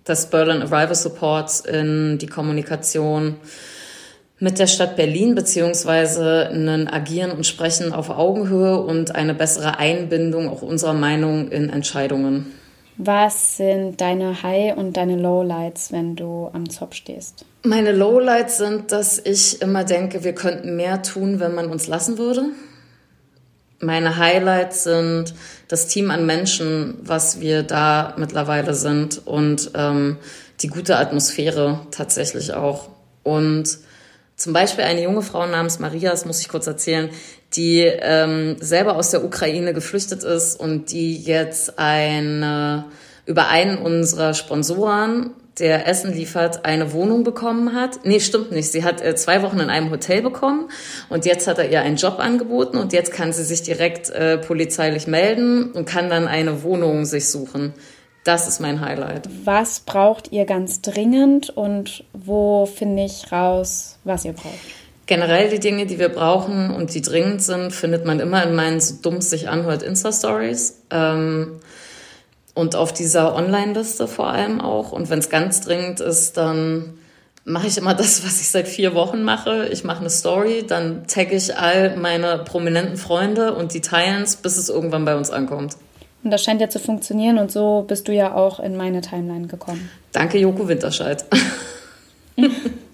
des 0.06 0.26
Berlin 0.26 0.62
Arrival 0.62 0.94
Supports 0.94 1.60
in 1.60 2.18
die 2.18 2.26
Kommunikation 2.26 3.36
mit 4.42 4.58
der 4.58 4.66
Stadt 4.66 4.96
Berlin, 4.96 5.36
beziehungsweise 5.36 6.48
ein 6.52 6.88
Agieren 6.88 7.30
und 7.30 7.46
Sprechen 7.46 7.92
auf 7.92 8.10
Augenhöhe 8.10 8.80
und 8.80 9.14
eine 9.14 9.34
bessere 9.34 9.78
Einbindung 9.78 10.48
auch 10.48 10.62
unserer 10.62 10.94
Meinung 10.94 11.48
in 11.48 11.70
Entscheidungen. 11.70 12.52
Was 12.96 13.56
sind 13.56 14.00
deine 14.00 14.42
High- 14.42 14.76
und 14.76 14.96
deine 14.96 15.16
Lowlights, 15.16 15.92
wenn 15.92 16.16
du 16.16 16.50
am 16.52 16.68
Zopf 16.68 16.94
stehst? 16.94 17.44
Meine 17.64 17.92
Lowlights 17.92 18.58
sind, 18.58 18.90
dass 18.90 19.20
ich 19.20 19.62
immer 19.62 19.84
denke, 19.84 20.24
wir 20.24 20.34
könnten 20.34 20.74
mehr 20.74 21.02
tun, 21.02 21.38
wenn 21.38 21.54
man 21.54 21.70
uns 21.70 21.86
lassen 21.86 22.18
würde. 22.18 22.46
Meine 23.78 24.16
Highlights 24.16 24.82
sind 24.82 25.32
das 25.68 25.86
Team 25.86 26.10
an 26.10 26.26
Menschen, 26.26 26.98
was 27.02 27.40
wir 27.40 27.62
da 27.62 28.14
mittlerweile 28.16 28.74
sind 28.74 29.24
und 29.26 29.70
ähm, 29.74 30.16
die 30.60 30.68
gute 30.68 30.96
Atmosphäre 30.96 31.86
tatsächlich 31.92 32.52
auch. 32.52 32.88
Und 33.22 33.78
zum 34.34 34.52
Beispiel 34.52 34.82
eine 34.82 35.02
junge 35.04 35.22
Frau 35.22 35.46
namens 35.46 35.78
Maria, 35.78 36.10
das 36.10 36.24
muss 36.24 36.40
ich 36.40 36.48
kurz 36.48 36.66
erzählen, 36.66 37.10
die 37.54 37.80
ähm, 37.80 38.56
selber 38.58 38.96
aus 38.96 39.12
der 39.12 39.24
Ukraine 39.24 39.72
geflüchtet 39.72 40.24
ist 40.24 40.58
und 40.58 40.90
die 40.90 41.16
jetzt 41.16 41.78
eine, 41.78 42.86
über 43.24 43.48
einen 43.48 43.78
unserer 43.78 44.34
Sponsoren 44.34 45.30
der 45.58 45.86
Essen 45.86 46.12
liefert, 46.14 46.64
eine 46.64 46.92
Wohnung 46.92 47.24
bekommen 47.24 47.74
hat. 47.74 48.00
Nee, 48.04 48.20
stimmt 48.20 48.52
nicht. 48.52 48.72
Sie 48.72 48.84
hat 48.84 49.00
äh, 49.00 49.14
zwei 49.14 49.42
Wochen 49.42 49.60
in 49.60 49.68
einem 49.68 49.90
Hotel 49.90 50.22
bekommen 50.22 50.68
und 51.08 51.26
jetzt 51.26 51.46
hat 51.46 51.58
er 51.58 51.70
ihr 51.70 51.82
einen 51.82 51.96
Job 51.96 52.18
angeboten 52.18 52.78
und 52.78 52.92
jetzt 52.92 53.12
kann 53.12 53.32
sie 53.32 53.44
sich 53.44 53.62
direkt 53.62 54.10
äh, 54.10 54.38
polizeilich 54.38 55.06
melden 55.06 55.72
und 55.72 55.84
kann 55.84 56.08
dann 56.08 56.26
eine 56.26 56.62
Wohnung 56.62 57.04
sich 57.04 57.28
suchen. 57.28 57.74
Das 58.24 58.46
ist 58.46 58.60
mein 58.60 58.80
Highlight. 58.80 59.28
Was 59.44 59.80
braucht 59.80 60.30
ihr 60.30 60.44
ganz 60.44 60.80
dringend 60.80 61.50
und 61.50 62.04
wo 62.12 62.66
finde 62.66 63.04
ich 63.04 63.32
raus, 63.32 63.98
was 64.04 64.24
ihr 64.24 64.32
braucht? 64.32 64.54
Generell 65.06 65.50
die 65.50 65.58
Dinge, 65.58 65.86
die 65.86 65.98
wir 65.98 66.08
brauchen 66.08 66.70
und 66.70 66.94
die 66.94 67.02
dringend 67.02 67.42
sind, 67.42 67.72
findet 67.72 68.06
man 68.06 68.20
immer 68.20 68.44
in 68.44 68.54
meinen 68.54 68.80
so 68.80 68.94
dumm 69.02 69.20
sich 69.20 69.48
anhört 69.48 69.82
Insta-Stories. 69.82 70.82
Ähm, 70.90 71.60
und 72.54 72.76
auf 72.76 72.92
dieser 72.92 73.34
Online-Liste 73.34 74.06
vor 74.06 74.28
allem 74.28 74.60
auch. 74.60 74.92
Und 74.92 75.10
wenn 75.10 75.18
es 75.18 75.30
ganz 75.30 75.60
dringend 75.62 76.00
ist, 76.00 76.36
dann 76.36 76.98
mache 77.44 77.66
ich 77.66 77.78
immer 77.78 77.94
das, 77.94 78.24
was 78.24 78.40
ich 78.40 78.48
seit 78.48 78.68
vier 78.68 78.94
Wochen 78.94 79.22
mache. 79.22 79.68
Ich 79.68 79.84
mache 79.84 80.00
eine 80.00 80.10
Story, 80.10 80.64
dann 80.66 81.06
tagge 81.06 81.36
ich 81.36 81.56
all 81.56 81.96
meine 81.96 82.38
prominenten 82.38 82.96
Freunde 82.96 83.54
und 83.54 83.74
die 83.74 83.80
teilen 83.80 84.22
es, 84.22 84.36
bis 84.36 84.56
es 84.56 84.68
irgendwann 84.68 85.04
bei 85.04 85.16
uns 85.16 85.30
ankommt. 85.30 85.76
Und 86.24 86.30
das 86.30 86.44
scheint 86.44 86.60
ja 86.60 86.68
zu 86.68 86.78
funktionieren 86.78 87.38
und 87.38 87.50
so 87.50 87.84
bist 87.86 88.06
du 88.06 88.12
ja 88.12 88.34
auch 88.34 88.60
in 88.60 88.76
meine 88.76 89.00
Timeline 89.00 89.48
gekommen. 89.48 89.90
Danke, 90.12 90.38
Joko 90.38 90.68
Winterscheid. 90.68 91.24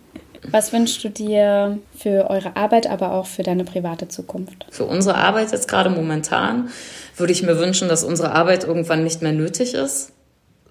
Was 0.50 0.72
wünschst 0.72 1.02
du 1.04 1.10
dir 1.10 1.78
für 1.96 2.30
eure 2.30 2.56
Arbeit, 2.56 2.86
aber 2.88 3.12
auch 3.12 3.26
für 3.26 3.42
deine 3.42 3.64
private 3.64 4.08
Zukunft? 4.08 4.66
Für 4.70 4.84
unsere 4.84 5.16
Arbeit 5.16 5.52
jetzt 5.52 5.68
gerade 5.68 5.90
momentan 5.90 6.70
würde 7.16 7.32
ich 7.32 7.42
mir 7.42 7.58
wünschen, 7.58 7.88
dass 7.88 8.04
unsere 8.04 8.32
Arbeit 8.32 8.64
irgendwann 8.64 9.04
nicht 9.04 9.22
mehr 9.22 9.32
nötig 9.32 9.74
ist. 9.74 10.12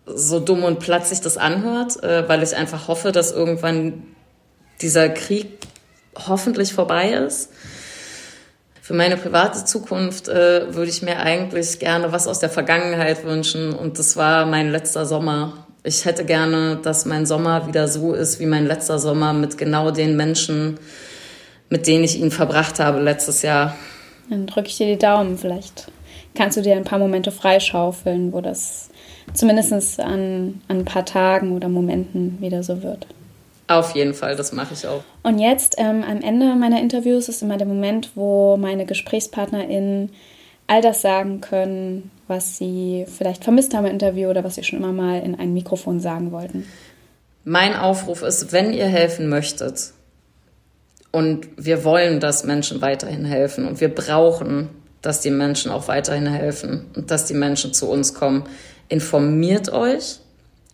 So 0.05 0.39
dumm 0.39 0.63
und 0.63 0.79
platt 0.79 1.05
sich 1.05 1.21
das 1.21 1.37
anhört, 1.37 2.01
äh, 2.03 2.27
weil 2.29 2.41
ich 2.41 2.55
einfach 2.55 2.87
hoffe, 2.87 3.11
dass 3.11 3.31
irgendwann 3.31 4.03
dieser 4.81 5.09
Krieg 5.09 5.59
hoffentlich 6.27 6.73
vorbei 6.73 7.11
ist. 7.11 7.51
Für 8.81 8.93
meine 8.93 9.17
private 9.17 9.65
Zukunft 9.65 10.29
äh, 10.29 10.73
würde 10.73 10.89
ich 10.89 11.01
mir 11.01 11.19
eigentlich 11.19 11.79
gerne 11.79 12.13
was 12.13 12.25
aus 12.25 12.39
der 12.39 12.49
Vergangenheit 12.49 13.25
wünschen 13.25 13.73
und 13.73 13.99
das 13.99 14.15
war 14.15 14.45
mein 14.45 14.71
letzter 14.71 15.05
Sommer 15.05 15.66
ich 15.87 16.03
hätte 16.03 16.25
gerne, 16.25 16.77
dass 16.83 17.05
mein 17.05 17.25
Sommer 17.25 17.65
wieder 17.67 17.87
so 17.87 18.13
ist 18.13 18.39
wie 18.39 18.45
mein 18.45 18.67
letzter 18.67 18.99
Sommer 18.99 19.31
mit 19.31 19.57
genau 19.57 19.89
den 19.89 20.17
Menschen, 20.17 20.77
mit 21.69 21.87
denen 21.87 22.03
ich 22.03 22.19
ihn 22.19 22.29
verbracht 22.29 22.79
habe 22.79 22.99
letztes 22.99 23.41
Jahr. 23.41 23.75
Dann 24.29 24.47
drücke 24.47 24.67
ich 24.67 24.77
dir 24.77 24.87
die 24.87 24.97
Daumen. 24.97 25.37
Vielleicht 25.37 25.89
kannst 26.35 26.57
du 26.57 26.61
dir 26.61 26.75
ein 26.75 26.83
paar 26.83 26.99
Momente 26.99 27.31
freischaufeln, 27.31 28.33
wo 28.33 28.41
das 28.41 28.89
zumindest 29.33 29.99
an, 30.01 30.61
an 30.67 30.79
ein 30.79 30.85
paar 30.85 31.05
Tagen 31.05 31.55
oder 31.55 31.69
Momenten 31.69 32.37
wieder 32.41 32.63
so 32.63 32.83
wird. 32.83 33.07
Auf 33.69 33.95
jeden 33.95 34.13
Fall, 34.13 34.35
das 34.35 34.51
mache 34.51 34.73
ich 34.73 34.85
auch. 34.87 35.03
Und 35.23 35.39
jetzt 35.39 35.75
ähm, 35.77 36.03
am 36.03 36.21
Ende 36.21 36.53
meiner 36.55 36.81
Interviews 36.81 37.29
ist 37.29 37.41
immer 37.41 37.57
der 37.57 37.67
Moment, 37.67 38.11
wo 38.15 38.57
meine 38.57 38.85
GesprächspartnerInnen 38.85 40.11
all 40.67 40.81
das 40.81 41.01
sagen 41.01 41.41
können, 41.41 42.11
was 42.27 42.57
Sie 42.57 43.05
vielleicht 43.07 43.43
vermisst 43.43 43.73
haben 43.73 43.85
im 43.85 43.93
Interview 43.93 44.29
oder 44.29 44.43
was 44.43 44.55
Sie 44.55 44.63
schon 44.63 44.79
immer 44.79 44.93
mal 44.93 45.21
in 45.21 45.35
ein 45.35 45.53
Mikrofon 45.53 45.99
sagen 45.99 46.31
wollten? 46.31 46.65
Mein 47.43 47.75
Aufruf 47.75 48.21
ist, 48.21 48.51
wenn 48.51 48.73
ihr 48.73 48.87
helfen 48.87 49.29
möchtet, 49.29 49.93
und 51.13 51.47
wir 51.55 51.85
wollen, 51.85 52.19
dass 52.19 52.43
Menschen 52.43 52.81
weiterhin 52.81 53.23
helfen 53.23 53.65
und 53.65 53.79
wir 53.79 53.87
brauchen 53.87 54.69
dass 55.01 55.21
die 55.21 55.31
Menschen 55.31 55.71
auch 55.71 55.87
weiterhin 55.87 56.27
helfen 56.27 56.85
und 56.95 57.11
dass 57.11 57.25
die 57.25 57.33
Menschen 57.33 57.73
zu 57.73 57.89
uns 57.89 58.13
kommen. 58.13 58.43
Informiert 58.89 59.71
euch, 59.71 60.19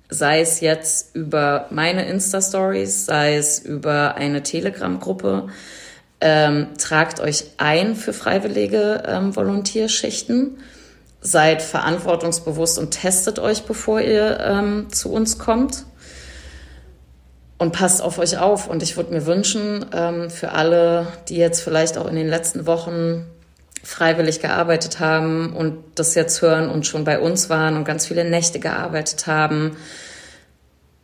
sei 0.09 0.41
es 0.41 0.59
jetzt 0.59 1.15
über 1.15 1.67
meine 1.69 2.07
Insta-Stories, 2.07 3.05
sei 3.05 3.35
es 3.35 3.59
über 3.59 4.15
eine 4.15 4.43
Telegram-Gruppe. 4.43 5.49
Ähm, 6.25 6.69
tragt 6.77 7.19
euch 7.19 7.43
ein 7.57 7.97
für 7.97 8.13
freiwillige 8.13 9.03
ähm, 9.05 9.35
Volontierschichten. 9.35 10.57
Seid 11.19 11.61
verantwortungsbewusst 11.61 12.79
und 12.79 12.91
testet 12.91 13.39
euch, 13.39 13.63
bevor 13.63 13.99
ihr 13.99 14.39
ähm, 14.39 14.87
zu 14.89 15.11
uns 15.11 15.37
kommt. 15.37 15.83
Und 17.57 17.73
passt 17.73 18.01
auf 18.01 18.19
euch 18.19 18.37
auf. 18.37 18.69
Und 18.69 18.83
ich 18.83 18.95
würde 18.95 19.13
mir 19.13 19.25
wünschen, 19.25 19.85
ähm, 19.93 20.29
für 20.29 20.53
alle, 20.53 21.07
die 21.27 21.35
jetzt 21.35 21.59
vielleicht 21.59 21.97
auch 21.97 22.07
in 22.07 22.15
den 22.15 22.29
letzten 22.29 22.65
Wochen 22.67 23.25
freiwillig 23.83 24.39
gearbeitet 24.39 25.01
haben 25.01 25.51
und 25.53 25.83
das 25.95 26.15
jetzt 26.15 26.41
hören 26.41 26.69
und 26.69 26.87
schon 26.87 27.03
bei 27.03 27.19
uns 27.19 27.49
waren 27.49 27.75
und 27.75 27.83
ganz 27.83 28.07
viele 28.07 28.23
Nächte 28.23 28.59
gearbeitet 28.59 29.27
haben. 29.27 29.75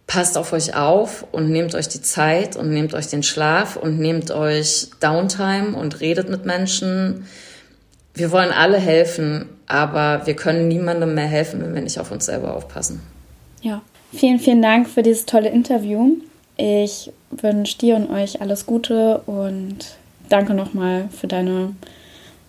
Passt 0.10 0.40
auf 0.40 0.54
euch 0.54 0.76
auf 0.76 1.24
und 1.32 1.52
nehmt 1.52 1.76
euch 1.76 1.88
die 1.88 2.02
Zeit 2.02 2.56
und 2.56 2.72
nehmt 2.72 2.96
euch 2.96 3.06
den 3.10 3.22
Schlaf 3.22 3.76
und 3.76 4.00
nehmt 4.00 4.32
euch 4.32 4.88
Downtime 5.00 5.78
und 5.78 6.00
redet 6.00 6.30
mit 6.30 6.46
Menschen. 6.46 7.28
Wir 8.16 8.32
wollen 8.32 8.50
alle 8.50 8.78
helfen, 8.78 9.50
aber 9.68 10.26
wir 10.26 10.36
können 10.36 10.68
niemandem 10.68 11.14
mehr 11.14 11.28
helfen, 11.28 11.62
wenn 11.62 11.76
wir 11.76 11.84
nicht 11.84 12.00
auf 12.00 12.12
uns 12.12 12.26
selber 12.26 12.56
aufpassen. 12.56 13.02
Ja, 13.62 13.84
vielen, 14.12 14.40
vielen 14.40 14.64
Dank 14.64 14.90
für 14.90 15.04
dieses 15.04 15.28
tolle 15.28 15.50
Interview. 15.50 16.16
Ich 16.58 17.12
wünsche 17.30 17.78
dir 17.78 17.96
und 17.96 18.10
euch 18.10 18.42
alles 18.42 18.66
Gute 18.66 19.20
und 19.28 19.78
danke 20.28 20.56
nochmal 20.56 21.10
für 21.12 21.28
deine 21.28 21.76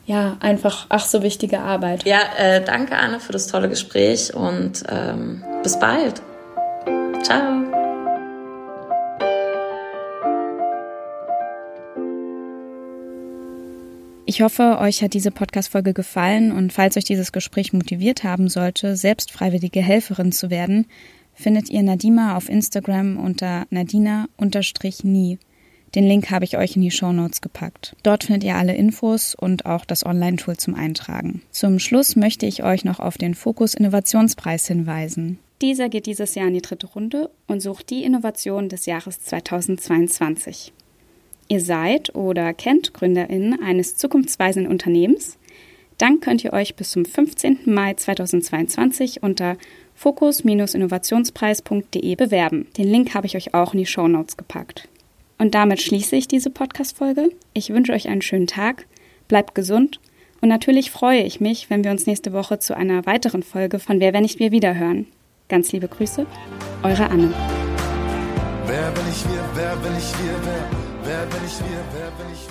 ja, 0.06 0.38
einfach 0.40 0.86
ach 0.88 1.04
so 1.04 1.22
wichtige 1.22 1.60
Arbeit. 1.60 2.06
Ja, 2.06 2.20
äh, 2.38 2.64
danke 2.64 2.96
Anne 2.96 3.20
für 3.20 3.32
das 3.32 3.48
tolle 3.48 3.68
Gespräch 3.68 4.32
und 4.32 4.82
ähm, 4.90 5.44
bis 5.62 5.78
bald. 5.78 6.22
Ciao. 7.22 7.60
Ich 14.26 14.42
hoffe, 14.42 14.78
euch 14.78 15.02
hat 15.02 15.14
diese 15.14 15.32
Podcast-Folge 15.32 15.92
gefallen 15.92 16.52
und 16.52 16.72
falls 16.72 16.96
euch 16.96 17.04
dieses 17.04 17.32
Gespräch 17.32 17.72
motiviert 17.72 18.22
haben 18.22 18.48
sollte, 18.48 18.94
selbst 18.94 19.32
freiwillige 19.32 19.82
Helferin 19.82 20.30
zu 20.30 20.50
werden, 20.50 20.86
findet 21.34 21.68
ihr 21.68 21.82
Nadima 21.82 22.36
auf 22.36 22.48
Instagram 22.48 23.18
unter 23.18 23.66
nadina-nie. 23.70 25.38
Den 25.96 26.06
Link 26.06 26.30
habe 26.30 26.44
ich 26.44 26.56
euch 26.56 26.76
in 26.76 26.82
die 26.82 26.92
Show 26.92 27.12
Notes 27.12 27.40
gepackt. 27.40 27.96
Dort 28.04 28.22
findet 28.22 28.44
ihr 28.44 28.54
alle 28.54 28.76
Infos 28.76 29.34
und 29.34 29.66
auch 29.66 29.84
das 29.84 30.06
Online-Tool 30.06 30.56
zum 30.56 30.76
Eintragen. 30.76 31.42
Zum 31.50 31.80
Schluss 31.80 32.14
möchte 32.14 32.46
ich 32.46 32.62
euch 32.62 32.84
noch 32.84 33.00
auf 33.00 33.18
den 33.18 33.34
Fokus 33.34 33.74
Innovationspreis 33.74 34.68
hinweisen. 34.68 35.40
Dieser 35.62 35.88
geht 35.90 36.06
dieses 36.06 36.34
Jahr 36.34 36.48
in 36.48 36.54
die 36.54 36.62
dritte 36.62 36.86
Runde 36.86 37.28
und 37.46 37.60
sucht 37.60 37.90
die 37.90 38.02
Innovation 38.04 38.70
des 38.70 38.86
Jahres 38.86 39.20
2022. 39.20 40.72
Ihr 41.48 41.60
seid 41.60 42.14
oder 42.14 42.54
kennt 42.54 42.94
GründerInnen 42.94 43.62
eines 43.62 43.96
zukunftsweisenden 43.96 44.72
Unternehmens? 44.72 45.36
Dann 45.98 46.20
könnt 46.20 46.42
ihr 46.44 46.54
euch 46.54 46.76
bis 46.76 46.92
zum 46.92 47.04
15. 47.04 47.58
Mai 47.66 47.92
2022 47.92 49.22
unter 49.22 49.58
fokus-innovationspreis.de 49.96 52.14
bewerben. 52.14 52.68
Den 52.78 52.88
Link 52.88 53.14
habe 53.14 53.26
ich 53.26 53.36
euch 53.36 53.52
auch 53.52 53.74
in 53.74 53.80
die 53.80 53.86
Show 53.86 54.08
Notes 54.08 54.38
gepackt. 54.38 54.88
Und 55.36 55.54
damit 55.54 55.82
schließe 55.82 56.16
ich 56.16 56.26
diese 56.26 56.48
Podcast-Folge. 56.48 57.32
Ich 57.52 57.68
wünsche 57.68 57.92
euch 57.92 58.08
einen 58.08 58.22
schönen 58.22 58.46
Tag, 58.46 58.86
bleibt 59.28 59.54
gesund 59.54 60.00
und 60.40 60.48
natürlich 60.48 60.90
freue 60.90 61.22
ich 61.22 61.38
mich, 61.40 61.68
wenn 61.68 61.84
wir 61.84 61.90
uns 61.90 62.06
nächste 62.06 62.32
Woche 62.32 62.60
zu 62.60 62.74
einer 62.74 63.04
weiteren 63.04 63.42
Folge 63.42 63.78
von 63.78 64.00
Wer, 64.00 64.14
wenn 64.14 64.22
nicht 64.22 64.38
wir 64.38 64.52
wiederhören. 64.52 65.06
Ganz 65.50 65.72
liebe 65.72 65.88
Grüße, 65.88 66.26
eure 66.84 67.10
Anne. 67.10 67.34
Wer, 68.66 68.96
wenn 68.96 69.08
ich 69.10 69.24
wir, 69.24 69.44
wer, 69.56 69.72
wenn 69.82 69.96
ich 69.98 70.12
wir, 70.22 70.36
wer, 70.44 70.64
wer, 71.02 71.22
wenn 71.32 71.44
ich 71.44 71.58
wir, 71.58 71.82
wer, 71.92 72.12
wenn 72.18 72.32
ich 72.32 72.46
wir. 72.46 72.49